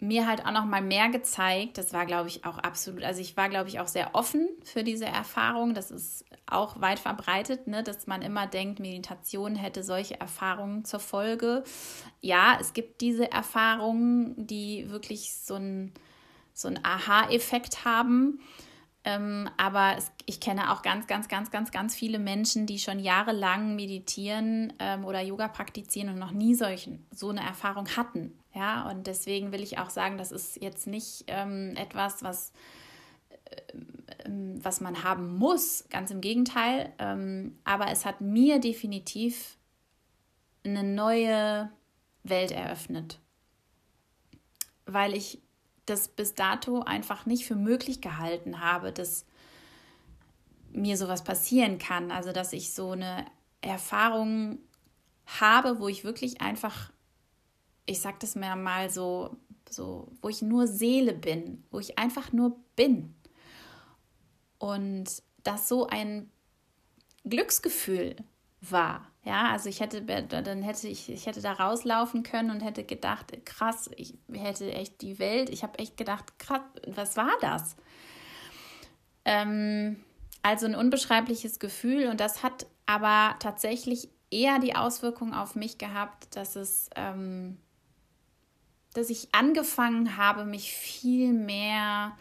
mir 0.00 0.26
halt 0.26 0.46
auch 0.46 0.52
noch 0.52 0.64
mal 0.64 0.80
mehr 0.80 1.10
gezeigt. 1.10 1.76
Das 1.76 1.92
war, 1.92 2.06
glaube 2.06 2.28
ich, 2.28 2.44
auch 2.44 2.58
absolut. 2.58 3.02
Also 3.02 3.20
ich 3.20 3.36
war, 3.36 3.48
glaube 3.48 3.68
ich, 3.68 3.80
auch 3.80 3.86
sehr 3.86 4.14
offen 4.14 4.48
für 4.64 4.82
diese 4.82 5.04
Erfahrung. 5.04 5.74
Das 5.74 5.90
ist 5.90 6.24
auch 6.46 6.80
weit 6.80 6.98
verbreitet, 6.98 7.66
ne, 7.66 7.82
dass 7.82 8.06
man 8.06 8.22
immer 8.22 8.46
denkt, 8.46 8.80
Meditation 8.80 9.54
hätte 9.54 9.82
solche 9.82 10.18
Erfahrungen 10.18 10.84
zur 10.84 11.00
Folge. 11.00 11.64
Ja, 12.20 12.56
es 12.60 12.72
gibt 12.72 13.02
diese 13.02 13.30
Erfahrungen, 13.30 14.34
die 14.46 14.90
wirklich 14.90 15.34
so 15.34 15.54
ein 15.54 15.92
so 16.52 16.68
einen 16.68 16.84
Aha-Effekt 16.84 17.84
haben. 17.84 18.40
Ähm, 19.02 19.48
aber 19.56 19.94
es, 19.96 20.12
ich 20.26 20.40
kenne 20.40 20.72
auch 20.72 20.82
ganz, 20.82 21.06
ganz, 21.06 21.28
ganz, 21.28 21.50
ganz, 21.50 21.70
ganz 21.70 21.94
viele 21.94 22.18
Menschen, 22.18 22.66
die 22.66 22.78
schon 22.78 22.98
jahrelang 22.98 23.74
meditieren 23.74 24.74
ähm, 24.78 25.06
oder 25.06 25.22
Yoga 25.22 25.48
praktizieren 25.48 26.10
und 26.10 26.18
noch 26.18 26.32
nie 26.32 26.54
solchen, 26.54 27.06
so 27.10 27.30
eine 27.30 27.40
Erfahrung 27.40 27.88
hatten. 27.96 28.38
Ja, 28.54 28.90
und 28.90 29.06
deswegen 29.06 29.52
will 29.52 29.62
ich 29.62 29.78
auch 29.78 29.90
sagen, 29.90 30.18
das 30.18 30.32
ist 30.32 30.60
jetzt 30.60 30.86
nicht 30.86 31.24
ähm, 31.28 31.74
etwas, 31.76 32.22
was, 32.22 32.52
äh, 33.46 34.28
was 34.60 34.82
man 34.82 35.02
haben 35.02 35.38
muss, 35.38 35.86
ganz 35.88 36.10
im 36.10 36.20
Gegenteil. 36.20 36.92
Ähm, 36.98 37.58
aber 37.64 37.90
es 37.90 38.04
hat 38.04 38.20
mir 38.20 38.58
definitiv 38.58 39.56
eine 40.62 40.82
neue 40.82 41.70
Welt 42.22 42.50
eröffnet, 42.50 43.18
weil 44.84 45.14
ich 45.14 45.40
das 45.90 46.08
bis 46.08 46.34
dato 46.34 46.80
einfach 46.80 47.26
nicht 47.26 47.44
für 47.44 47.56
möglich 47.56 48.00
gehalten 48.00 48.60
habe, 48.60 48.92
dass 48.92 49.26
mir 50.72 50.96
sowas 50.96 51.24
passieren 51.24 51.78
kann. 51.78 52.10
Also, 52.10 52.32
dass 52.32 52.52
ich 52.52 52.72
so 52.72 52.92
eine 52.92 53.26
Erfahrung 53.60 54.58
habe, 55.26 55.78
wo 55.80 55.88
ich 55.88 56.04
wirklich 56.04 56.40
einfach, 56.40 56.92
ich 57.86 58.00
sag 58.00 58.20
das 58.20 58.34
mir 58.34 58.56
mal 58.56 58.90
so, 58.90 59.36
so, 59.68 60.10
wo 60.22 60.28
ich 60.28 60.42
nur 60.42 60.66
Seele 60.66 61.12
bin, 61.12 61.64
wo 61.70 61.78
ich 61.78 61.98
einfach 61.98 62.32
nur 62.32 62.56
bin. 62.76 63.14
Und 64.58 65.22
das 65.42 65.68
so 65.68 65.86
ein 65.86 66.30
Glücksgefühl 67.24 68.16
war. 68.60 69.09
Ja, 69.22 69.50
also 69.50 69.68
ich 69.68 69.80
hätte, 69.80 70.02
dann 70.02 70.62
hätte 70.62 70.88
ich, 70.88 71.10
ich 71.10 71.26
hätte 71.26 71.42
da 71.42 71.52
rauslaufen 71.52 72.22
können 72.22 72.50
und 72.50 72.60
hätte 72.60 72.84
gedacht, 72.84 73.32
krass, 73.44 73.90
ich 73.96 74.14
hätte 74.32 74.72
echt 74.72 75.02
die 75.02 75.18
Welt, 75.18 75.50
ich 75.50 75.62
habe 75.62 75.78
echt 75.78 75.98
gedacht, 75.98 76.38
krass, 76.38 76.62
was 76.86 77.16
war 77.18 77.32
das? 77.42 77.76
Ähm, 79.26 80.02
also 80.42 80.64
ein 80.64 80.74
unbeschreibliches 80.74 81.58
Gefühl 81.58 82.06
und 82.06 82.18
das 82.18 82.42
hat 82.42 82.66
aber 82.86 83.38
tatsächlich 83.40 84.08
eher 84.30 84.58
die 84.58 84.74
Auswirkung 84.74 85.34
auf 85.34 85.54
mich 85.54 85.76
gehabt, 85.76 86.34
dass 86.34 86.56
es, 86.56 86.88
ähm, 86.96 87.58
dass 88.94 89.10
ich 89.10 89.34
angefangen 89.34 90.16
habe, 90.16 90.46
mich 90.46 90.72
viel 90.72 91.34
mehr 91.34 92.16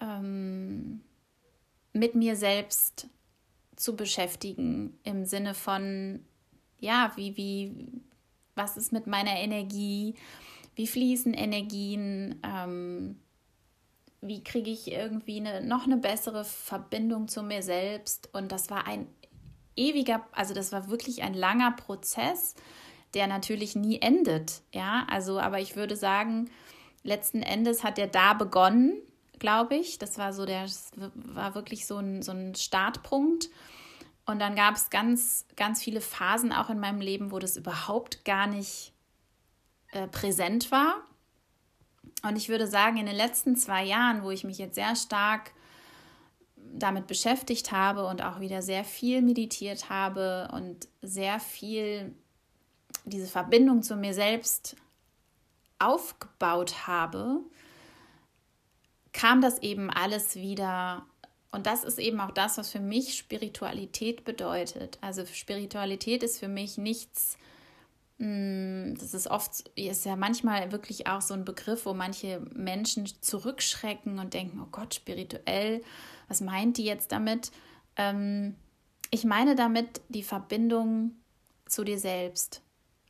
ähm, 0.00 1.02
mit 1.92 2.14
mir 2.14 2.36
selbst 2.36 3.06
zu 3.80 3.96
beschäftigen 3.96 4.98
im 5.04 5.24
Sinne 5.24 5.54
von, 5.54 6.22
ja, 6.78 7.12
wie, 7.16 7.36
wie, 7.36 7.88
was 8.54 8.76
ist 8.76 8.92
mit 8.92 9.06
meiner 9.06 9.36
Energie, 9.36 10.14
wie 10.74 10.86
fließen 10.86 11.32
Energien, 11.32 12.40
ähm, 12.44 13.18
wie 14.20 14.44
kriege 14.44 14.70
ich 14.70 14.92
irgendwie 14.92 15.38
eine, 15.38 15.62
noch 15.62 15.84
eine 15.84 15.96
bessere 15.96 16.44
Verbindung 16.44 17.26
zu 17.26 17.42
mir 17.42 17.62
selbst. 17.62 18.28
Und 18.34 18.52
das 18.52 18.68
war 18.68 18.86
ein 18.86 19.06
ewiger, 19.76 20.26
also 20.32 20.52
das 20.52 20.72
war 20.72 20.90
wirklich 20.90 21.22
ein 21.22 21.32
langer 21.32 21.72
Prozess, 21.72 22.56
der 23.14 23.28
natürlich 23.28 23.76
nie 23.76 23.98
endet. 24.02 24.60
Ja, 24.74 25.06
also, 25.08 25.40
aber 25.40 25.58
ich 25.58 25.74
würde 25.74 25.96
sagen, 25.96 26.50
letzten 27.02 27.42
Endes 27.42 27.82
hat 27.82 27.98
er 27.98 28.08
da 28.08 28.34
begonnen 28.34 29.00
glaube 29.40 29.74
ich. 29.74 29.98
Das 29.98 30.18
war 30.18 30.32
so 30.32 30.46
der, 30.46 30.66
war 31.14 31.56
wirklich 31.56 31.86
so 31.86 31.96
ein, 31.96 32.22
so 32.22 32.30
ein 32.30 32.54
Startpunkt. 32.54 33.50
Und 34.26 34.38
dann 34.38 34.54
gab 34.54 34.76
es 34.76 34.90
ganz, 34.90 35.46
ganz 35.56 35.82
viele 35.82 36.00
Phasen 36.00 36.52
auch 36.52 36.70
in 36.70 36.78
meinem 36.78 37.00
Leben, 37.00 37.32
wo 37.32 37.38
das 37.38 37.56
überhaupt 37.56 38.24
gar 38.24 38.46
nicht 38.46 38.92
äh, 39.92 40.06
präsent 40.06 40.70
war. 40.70 41.02
Und 42.22 42.36
ich 42.36 42.48
würde 42.48 42.66
sagen, 42.66 42.98
in 42.98 43.06
den 43.06 43.16
letzten 43.16 43.56
zwei 43.56 43.84
Jahren, 43.84 44.22
wo 44.22 44.30
ich 44.30 44.44
mich 44.44 44.58
jetzt 44.58 44.74
sehr 44.74 44.94
stark 44.94 45.52
damit 46.72 47.06
beschäftigt 47.06 47.72
habe 47.72 48.06
und 48.06 48.22
auch 48.22 48.40
wieder 48.40 48.62
sehr 48.62 48.84
viel 48.84 49.22
meditiert 49.22 49.90
habe 49.90 50.48
und 50.52 50.88
sehr 51.02 51.40
viel 51.40 52.14
diese 53.04 53.26
Verbindung 53.26 53.82
zu 53.82 53.96
mir 53.96 54.14
selbst 54.14 54.76
aufgebaut 55.78 56.86
habe, 56.86 57.40
kam 59.12 59.40
das 59.40 59.58
eben 59.60 59.90
alles 59.90 60.36
wieder. 60.36 61.06
Und 61.52 61.66
das 61.66 61.84
ist 61.84 61.98
eben 61.98 62.20
auch 62.20 62.30
das, 62.30 62.58
was 62.58 62.70
für 62.70 62.80
mich 62.80 63.16
Spiritualität 63.16 64.24
bedeutet. 64.24 64.98
Also 65.00 65.26
Spiritualität 65.26 66.22
ist 66.22 66.38
für 66.38 66.48
mich 66.48 66.78
nichts, 66.78 67.36
hm, 68.18 68.94
das 68.98 69.14
ist 69.14 69.26
oft, 69.26 69.68
ist 69.74 70.04
ja 70.04 70.14
manchmal 70.14 70.70
wirklich 70.70 71.08
auch 71.08 71.20
so 71.20 71.34
ein 71.34 71.44
Begriff, 71.44 71.86
wo 71.86 71.94
manche 71.94 72.40
Menschen 72.54 73.06
zurückschrecken 73.20 74.20
und 74.20 74.34
denken, 74.34 74.60
oh 74.62 74.68
Gott, 74.70 74.94
spirituell, 74.94 75.82
was 76.28 76.40
meint 76.40 76.76
die 76.76 76.84
jetzt 76.84 77.10
damit? 77.10 77.50
Ähm, 77.96 78.54
ich 79.10 79.24
meine 79.24 79.56
damit 79.56 80.00
die 80.08 80.22
Verbindung 80.22 81.16
zu 81.66 81.82
dir 81.82 81.98
selbst. 81.98 82.62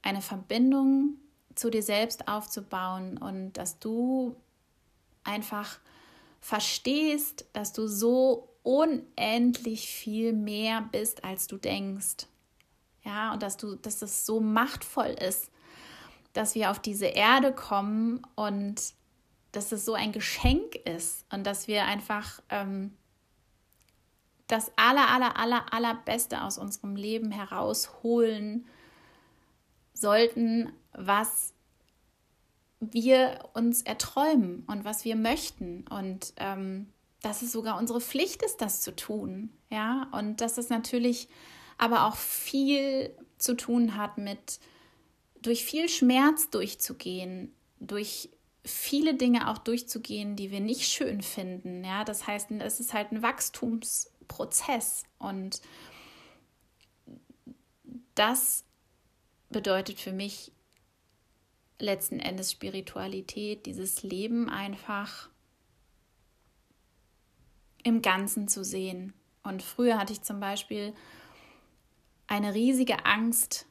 Eine 0.03 0.23
Verbindung 0.23 1.17
zu 1.55 1.69
dir 1.69 1.83
selbst 1.83 2.27
aufzubauen 2.27 3.19
und 3.19 3.53
dass 3.55 3.79
du 3.79 4.35
einfach 5.25 5.79
verstehst, 6.41 7.45
dass 7.53 7.73
du 7.73 7.87
so 7.87 8.49
unendlich 8.63 9.89
viel 9.89 10.33
mehr 10.33 10.89
bist, 10.93 11.25
als 11.25 11.47
du 11.47 11.57
denkst. 11.57 12.27
Ja, 13.05 13.33
und 13.33 13.43
dass 13.43 13.57
du, 13.57 13.77
dass 13.77 13.99
das 13.99 14.27
so 14.27 14.41
machtvoll 14.41 15.17
ist, 15.27 15.51
dass 16.33 16.55
wir 16.55 16.71
auf 16.71 16.79
diese 16.79 17.07
Erde 17.07 17.53
kommen 17.53 18.23
und 18.37 18.95
dass 19.53 19.73
es 19.73 19.85
so 19.85 19.95
ein 19.95 20.13
Geschenk 20.13 20.77
ist 20.77 21.25
und 21.33 21.45
dass 21.45 21.67
wir 21.67 21.85
einfach 21.85 22.41
ähm, 22.51 22.97
das 24.47 24.71
aller, 24.77 25.09
aller, 25.09 25.37
aller, 25.37 25.73
allerbeste 25.73 26.43
aus 26.43 26.59
unserem 26.59 26.97
Leben 26.97 27.31
herausholen 27.31 28.67
sollten, 29.93 30.73
was 30.93 31.53
wir 32.81 33.51
uns 33.55 33.83
erträumen 33.83 34.65
und 34.67 34.85
was 34.85 35.05
wir 35.05 35.17
möchten. 35.17 35.87
Und 35.89 36.33
ähm, 36.37 36.93
dass 37.23 37.43
es 37.43 37.53
sogar 37.53 37.79
unsere 37.79 38.01
Pflicht 38.01 38.43
ist, 38.43 38.61
das 38.61 38.81
zu 38.81 38.97
tun. 38.97 39.51
Ja, 39.71 40.09
und 40.13 40.41
dass 40.41 40.59
es 40.59 40.71
natürlich 40.71 41.29
aber 41.79 42.07
auch 42.07 42.17
viel 42.17 43.15
zu 43.39 43.55
tun 43.55 43.97
hat 43.97 44.19
mit 44.19 44.59
durch 45.43 45.65
viel 45.65 45.89
Schmerz 45.89 46.51
durchzugehen, 46.51 47.55
durch 47.79 48.29
viele 48.65 49.15
Dinge 49.15 49.49
auch 49.49 49.59
durchzugehen, 49.59 50.37
die 50.37 50.51
wir 50.51 50.61
nicht 50.61 50.91
schön 50.91 51.23
finden. 51.23 51.85
Ja, 51.85 52.05
das 52.05 52.27
heißt, 52.27 52.51
es 52.51 52.81
ist 52.81 52.93
halt 52.93 53.13
ein 53.13 53.23
Wachstumsprozess 53.23 55.05
und 55.19 55.63
das 58.15 58.65
bedeutet 59.49 59.99
für 59.99 60.13
mich 60.13 60.53
letzten 61.81 62.21
Endes 62.21 62.53
Spiritualität, 62.53 63.67
dieses 63.67 64.03
Leben 64.03 64.49
einfach 64.49 65.29
im 67.83 68.03
Ganzen 68.03 68.49
zu 68.49 68.65
sehen. 68.65 69.13
Und 69.43 69.63
früher 69.63 69.99
hatte 69.99 70.13
ich 70.13 70.23
zum 70.23 70.41
Beispiel 70.41 70.93
eine 72.27 72.55
riesige 72.55 73.05
Angst 73.07 73.67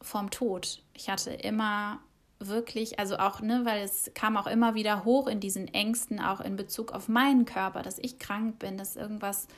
vom 0.00 0.30
Tod. 0.30 0.82
Ich 0.94 1.10
hatte 1.10 1.30
immer 1.30 2.00
wirklich, 2.38 2.98
also 2.98 3.18
auch, 3.18 3.40
ne, 3.40 3.62
weil 3.64 3.82
es 3.82 4.12
kam 4.14 4.36
auch 4.36 4.46
immer 4.46 4.74
wieder 4.74 5.04
hoch 5.04 5.26
in 5.26 5.40
diesen 5.40 5.66
Ängsten, 5.68 6.20
auch 6.20 6.40
in 6.40 6.56
Bezug 6.56 6.92
auf 6.92 7.08
meinen 7.08 7.44
Körper, 7.44 7.82
dass 7.82 7.98
ich 7.98 8.18
krank 8.18 8.58
bin, 8.58 8.78
dass 8.78 8.96
irgendwas 8.96 9.48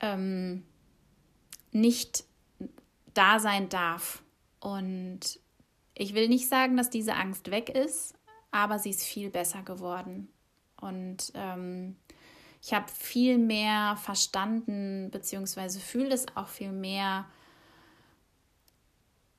ähm, 0.00 0.62
nicht 1.72 2.24
da 3.12 3.40
sein 3.40 3.68
darf. 3.68 4.22
Und 4.60 5.40
ich 5.98 6.14
will 6.14 6.28
nicht 6.28 6.48
sagen, 6.48 6.76
dass 6.76 6.90
diese 6.90 7.14
Angst 7.14 7.50
weg 7.50 7.70
ist, 7.70 8.14
aber 8.50 8.78
sie 8.78 8.90
ist 8.90 9.02
viel 9.02 9.30
besser 9.30 9.62
geworden. 9.62 10.28
Und 10.78 11.32
ähm, 11.34 11.96
ich 12.62 12.74
habe 12.74 12.86
viel 12.92 13.38
mehr 13.38 13.96
verstanden, 13.96 15.10
beziehungsweise 15.10 15.80
fühle 15.80 16.12
es 16.14 16.26
auch 16.36 16.48
viel 16.48 16.72
mehr, 16.72 17.24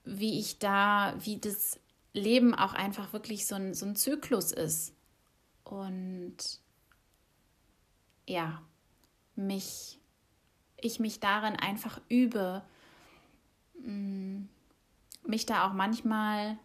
wie 0.03 0.39
ich 0.39 0.57
da, 0.57 1.13
wie 1.19 1.37
das 1.37 1.79
Leben 2.13 2.55
auch 2.55 2.73
einfach 2.73 3.13
wirklich 3.13 3.45
so 3.45 3.55
ein, 3.55 3.75
so 3.75 3.85
ein 3.85 3.95
Zyklus 3.95 4.51
ist. 4.51 4.95
Und 5.63 6.37
ja, 8.25 8.63
mich, 9.35 9.99
ich 10.77 10.99
mich 10.99 11.19
darin 11.19 11.55
einfach 11.55 12.01
übe, 12.09 12.63
mm, 13.79 14.45
mich 15.27 15.45
da 15.45 15.67
auch 15.67 15.73
manchmal 15.73 16.57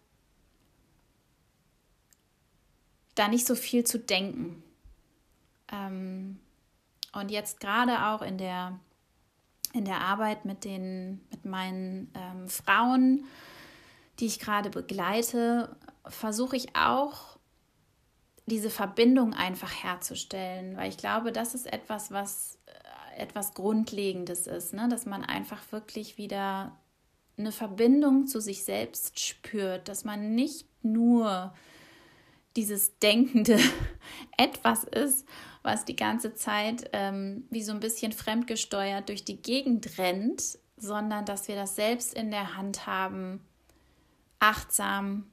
da 3.15 3.29
nicht 3.29 3.47
so 3.47 3.55
viel 3.55 3.85
zu 3.85 3.99
denken. 3.99 4.63
Ähm, 5.71 6.41
und 7.13 7.31
jetzt 7.31 7.61
gerade 7.61 8.07
auch 8.07 8.23
in 8.23 8.39
der, 8.39 8.79
in 9.73 9.85
der 9.85 10.01
Arbeit 10.01 10.45
mit, 10.45 10.65
den, 10.65 11.21
mit 11.31 11.45
meinen 11.45 12.11
ähm, 12.15 12.49
Frauen, 12.49 13.25
die 14.19 14.27
ich 14.27 14.39
gerade 14.39 14.71
begleite, 14.71 15.77
versuche 16.07 16.57
ich 16.57 16.75
auch 16.75 17.39
diese 18.47 18.71
Verbindung 18.71 19.35
einfach 19.35 19.85
herzustellen, 19.85 20.77
weil 20.77 20.89
ich 20.89 20.97
glaube, 20.97 21.33
das 21.33 21.55
ist 21.55 21.73
etwas, 21.73 22.11
was 22.11 22.59
äh, 22.67 23.21
etwas 23.21 23.55
Grundlegendes 23.55 24.47
ist, 24.47 24.73
ne? 24.73 24.89
dass 24.89 25.07
man 25.07 25.25
einfach 25.25 25.61
wirklich 25.71 26.19
wieder 26.19 26.77
eine 27.37 27.53
Verbindung 27.53 28.27
zu 28.27 28.41
sich 28.41 28.65
selbst 28.65 29.21
spürt, 29.21 29.89
dass 29.89 30.05
man 30.05 30.35
nicht 30.35 30.67
nur 30.83 31.55
dieses 32.57 32.99
denkende 32.99 33.59
Etwas 34.37 34.85
ist, 34.85 35.27
was 35.63 35.85
die 35.85 35.97
ganze 35.97 36.35
Zeit 36.35 36.91
ähm, 36.93 37.47
wie 37.51 37.63
so 37.63 37.73
ein 37.73 37.81
bisschen 37.81 38.13
fremdgesteuert 38.13 39.09
durch 39.09 39.25
die 39.25 39.41
Gegend 39.41 39.99
rennt, 39.99 40.59
sondern 40.77 41.25
dass 41.25 41.49
wir 41.49 41.55
das 41.55 41.77
selbst 41.77 42.15
in 42.15 42.31
der 42.31 42.57
Hand 42.57 42.87
haben, 42.87 43.41
achtsam 44.41 45.31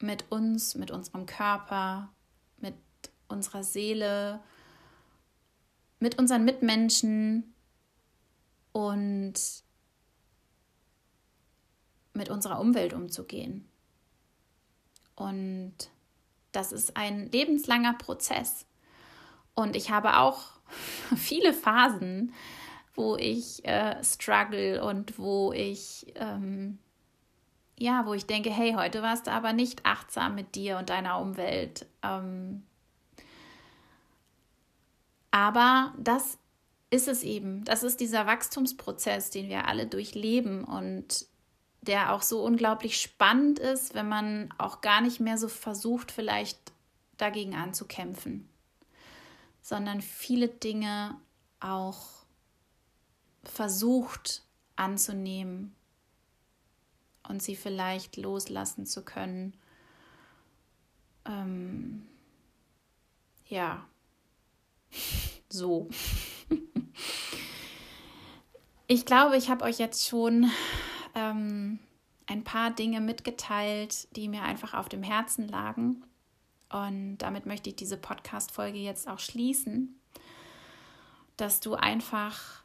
mit 0.00 0.30
uns, 0.30 0.76
mit 0.76 0.90
unserem 0.90 1.26
Körper, 1.26 2.12
mit 2.58 2.74
unserer 3.28 3.64
Seele, 3.64 4.40
mit 5.98 6.18
unseren 6.18 6.44
Mitmenschen 6.44 7.54
und 8.72 9.34
mit 12.16 12.30
unserer 12.30 12.60
Umwelt 12.60 12.92
umzugehen. 12.92 13.68
Und 15.14 15.74
das 16.52 16.72
ist 16.72 16.96
ein 16.96 17.30
lebenslanger 17.30 17.94
Prozess. 17.94 18.66
Und 19.54 19.76
ich 19.76 19.90
habe 19.90 20.18
auch 20.18 20.44
viele 21.16 21.52
Phasen, 21.52 22.32
wo 22.94 23.16
ich 23.16 23.64
äh, 23.64 24.02
struggle 24.02 24.82
und 24.82 25.18
wo 25.18 25.52
ich 25.52 26.12
ähm, 26.14 26.78
ja, 27.78 28.06
wo 28.06 28.14
ich 28.14 28.26
denke, 28.26 28.50
hey, 28.50 28.72
heute 28.72 29.02
warst 29.02 29.26
du 29.26 29.32
aber 29.32 29.52
nicht 29.52 29.84
achtsam 29.84 30.34
mit 30.34 30.54
dir 30.54 30.78
und 30.78 30.88
deiner 30.88 31.20
Umwelt. 31.20 31.86
Ähm, 32.02 32.62
aber 35.30 35.92
das 35.98 36.38
ist 36.90 37.08
es 37.08 37.22
eben. 37.22 37.64
Das 37.64 37.82
ist 37.82 38.00
dieser 38.00 38.26
Wachstumsprozess, 38.26 39.30
den 39.30 39.50
wir 39.50 39.68
alle 39.68 39.86
durchleben 39.86 40.64
und 40.64 41.26
der 41.86 42.12
auch 42.12 42.22
so 42.22 42.42
unglaublich 42.42 43.00
spannend 43.00 43.58
ist, 43.58 43.94
wenn 43.94 44.08
man 44.08 44.52
auch 44.58 44.80
gar 44.80 45.00
nicht 45.00 45.20
mehr 45.20 45.38
so 45.38 45.48
versucht, 45.48 46.10
vielleicht 46.10 46.58
dagegen 47.16 47.54
anzukämpfen, 47.54 48.48
sondern 49.62 50.00
viele 50.00 50.48
Dinge 50.48 51.16
auch 51.60 52.08
versucht 53.44 54.42
anzunehmen 54.76 55.74
und 57.28 57.42
sie 57.42 57.56
vielleicht 57.56 58.16
loslassen 58.16 58.86
zu 58.86 59.04
können. 59.04 59.54
Ähm, 61.24 62.06
ja, 63.46 63.86
so. 65.48 65.88
ich 68.86 69.06
glaube, 69.06 69.36
ich 69.36 69.48
habe 69.48 69.64
euch 69.64 69.78
jetzt 69.78 70.06
schon 70.06 70.50
ähm, 71.16 71.80
ein 72.26 72.44
paar 72.44 72.70
Dinge 72.70 73.00
mitgeteilt, 73.00 74.14
die 74.14 74.28
mir 74.28 74.42
einfach 74.42 74.74
auf 74.74 74.88
dem 74.88 75.02
Herzen 75.02 75.48
lagen. 75.48 76.04
Und 76.68 77.18
damit 77.18 77.46
möchte 77.46 77.70
ich 77.70 77.76
diese 77.76 77.96
Podcast-Folge 77.96 78.78
jetzt 78.78 79.08
auch 79.08 79.18
schließen, 79.18 80.00
dass 81.36 81.58
du 81.60 81.74
einfach 81.74 82.64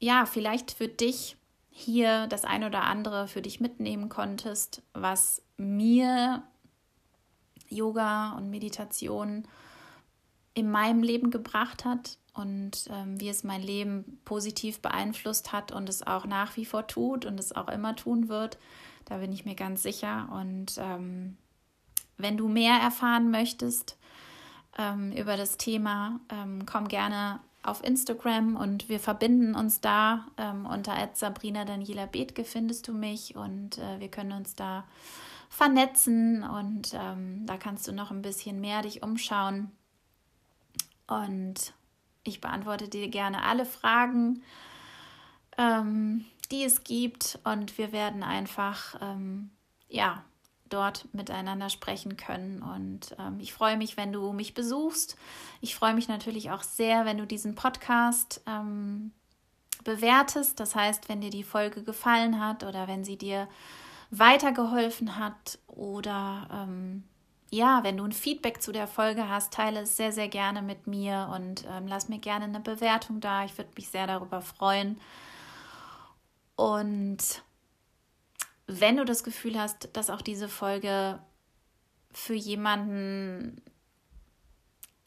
ja, 0.00 0.26
vielleicht 0.26 0.72
für 0.72 0.88
dich 0.88 1.36
hier 1.70 2.26
das 2.28 2.44
ein 2.44 2.64
oder 2.64 2.84
andere 2.84 3.28
für 3.28 3.42
dich 3.42 3.60
mitnehmen 3.60 4.08
konntest, 4.08 4.82
was 4.92 5.42
mir 5.56 6.42
Yoga 7.68 8.32
und 8.36 8.50
Meditation 8.50 9.46
in 10.54 10.70
meinem 10.70 11.02
Leben 11.02 11.30
gebracht 11.30 11.84
hat 11.84 12.18
und 12.38 12.88
ähm, 12.90 13.20
wie 13.20 13.28
es 13.28 13.44
mein 13.44 13.62
Leben 13.62 14.20
positiv 14.24 14.80
beeinflusst 14.80 15.52
hat 15.52 15.72
und 15.72 15.88
es 15.88 16.06
auch 16.06 16.24
nach 16.24 16.56
wie 16.56 16.64
vor 16.64 16.86
tut 16.86 17.24
und 17.24 17.38
es 17.38 17.54
auch 17.54 17.68
immer 17.68 17.96
tun 17.96 18.28
wird. 18.28 18.58
Da 19.04 19.18
bin 19.18 19.32
ich 19.32 19.44
mir 19.44 19.54
ganz 19.54 19.82
sicher. 19.82 20.28
Und 20.32 20.78
ähm, 20.78 21.36
wenn 22.16 22.36
du 22.36 22.48
mehr 22.48 22.74
erfahren 22.74 23.30
möchtest 23.30 23.96
ähm, 24.78 25.12
über 25.12 25.36
das 25.36 25.56
Thema, 25.56 26.20
ähm, 26.30 26.64
komm 26.66 26.88
gerne 26.88 27.40
auf 27.62 27.82
Instagram 27.82 28.56
und 28.56 28.88
wir 28.88 29.00
verbinden 29.00 29.54
uns 29.54 29.80
da. 29.80 30.26
Ähm, 30.36 30.66
unter 30.66 30.94
Sabrina 31.14 31.64
Daniela 31.64 32.06
Bethke 32.06 32.44
findest 32.44 32.86
du 32.88 32.94
mich 32.94 33.34
und 33.36 33.78
äh, 33.78 34.00
wir 34.00 34.08
können 34.08 34.32
uns 34.32 34.54
da 34.54 34.84
vernetzen 35.48 36.42
und 36.42 36.94
ähm, 36.94 37.46
da 37.46 37.56
kannst 37.56 37.88
du 37.88 37.92
noch 37.92 38.10
ein 38.10 38.22
bisschen 38.22 38.60
mehr 38.60 38.82
dich 38.82 39.02
umschauen. 39.02 39.70
Und 41.06 41.72
ich 42.28 42.40
beantworte 42.40 42.88
dir 42.88 43.08
gerne 43.08 43.42
alle 43.42 43.64
Fragen, 43.64 44.42
ähm, 45.56 46.24
die 46.50 46.64
es 46.64 46.84
gibt 46.84 47.38
und 47.44 47.76
wir 47.78 47.92
werden 47.92 48.22
einfach, 48.22 48.96
ähm, 49.00 49.50
ja, 49.88 50.22
dort 50.68 51.12
miteinander 51.14 51.70
sprechen 51.70 52.16
können. 52.16 52.62
Und 52.62 53.16
ähm, 53.18 53.38
ich 53.40 53.52
freue 53.52 53.76
mich, 53.76 53.96
wenn 53.96 54.12
du 54.12 54.32
mich 54.32 54.54
besuchst. 54.54 55.16
Ich 55.60 55.74
freue 55.74 55.94
mich 55.94 56.08
natürlich 56.08 56.50
auch 56.50 56.62
sehr, 56.62 57.04
wenn 57.04 57.18
du 57.18 57.26
diesen 57.26 57.54
Podcast 57.54 58.42
ähm, 58.46 59.12
bewertest. 59.84 60.60
Das 60.60 60.74
heißt, 60.74 61.08
wenn 61.08 61.20
dir 61.20 61.30
die 61.30 61.42
Folge 61.42 61.82
gefallen 61.82 62.40
hat 62.40 62.64
oder 62.64 62.88
wenn 62.88 63.04
sie 63.04 63.16
dir 63.16 63.48
weitergeholfen 64.10 65.16
hat 65.16 65.58
oder 65.66 66.48
ähm, 66.52 67.04
ja, 67.50 67.82
wenn 67.82 67.96
du 67.96 68.04
ein 68.04 68.12
Feedback 68.12 68.60
zu 68.60 68.72
der 68.72 68.86
Folge 68.86 69.28
hast, 69.28 69.52
teile 69.52 69.80
es 69.80 69.96
sehr, 69.96 70.12
sehr 70.12 70.28
gerne 70.28 70.62
mit 70.62 70.86
mir 70.86 71.30
und 71.34 71.64
ähm, 71.70 71.86
lass 71.86 72.08
mir 72.08 72.18
gerne 72.18 72.44
eine 72.44 72.60
Bewertung 72.60 73.20
da. 73.20 73.44
Ich 73.44 73.56
würde 73.56 73.70
mich 73.76 73.88
sehr 73.88 74.06
darüber 74.06 74.42
freuen. 74.42 75.00
Und 76.56 77.42
wenn 78.66 78.96
du 78.96 79.04
das 79.04 79.24
Gefühl 79.24 79.58
hast, 79.58 79.88
dass 79.94 80.10
auch 80.10 80.20
diese 80.20 80.48
Folge 80.48 81.18
für 82.12 82.34
jemanden 82.34 83.62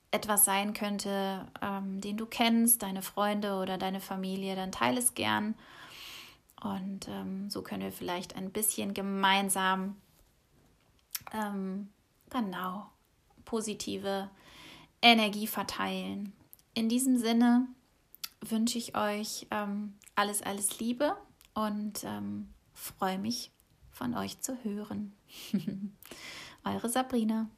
etwas 0.09 0.43
sein 0.45 0.73
könnte, 0.73 1.47
ähm, 1.61 2.01
den 2.01 2.17
du 2.17 2.25
kennst, 2.25 2.81
deine 2.81 3.01
Freunde 3.01 3.55
oder 3.55 3.77
deine 3.77 4.01
Familie, 4.01 4.55
dann 4.55 4.71
teile 4.71 4.99
es 4.99 5.13
gern. 5.13 5.55
Und 6.61 7.07
ähm, 7.07 7.49
so 7.49 7.61
können 7.61 7.83
wir 7.83 7.91
vielleicht 7.91 8.35
ein 8.35 8.51
bisschen 8.51 8.93
gemeinsam 8.93 9.95
ähm, 11.33 11.89
genau 12.31 12.89
positive 13.45 14.29
Energie 15.01 15.47
verteilen. 15.47 16.33
In 16.73 16.89
diesem 16.89 17.17
Sinne 17.17 17.67
wünsche 18.39 18.77
ich 18.77 18.95
euch 18.95 19.47
ähm, 19.51 19.93
alles, 20.15 20.41
alles 20.41 20.79
Liebe 20.79 21.15
und 21.53 22.03
ähm, 22.03 22.49
freue 22.73 23.19
mich 23.19 23.51
von 23.91 24.15
euch 24.15 24.39
zu 24.39 24.63
hören. 24.63 25.13
Eure 26.63 26.89
Sabrina. 26.89 27.49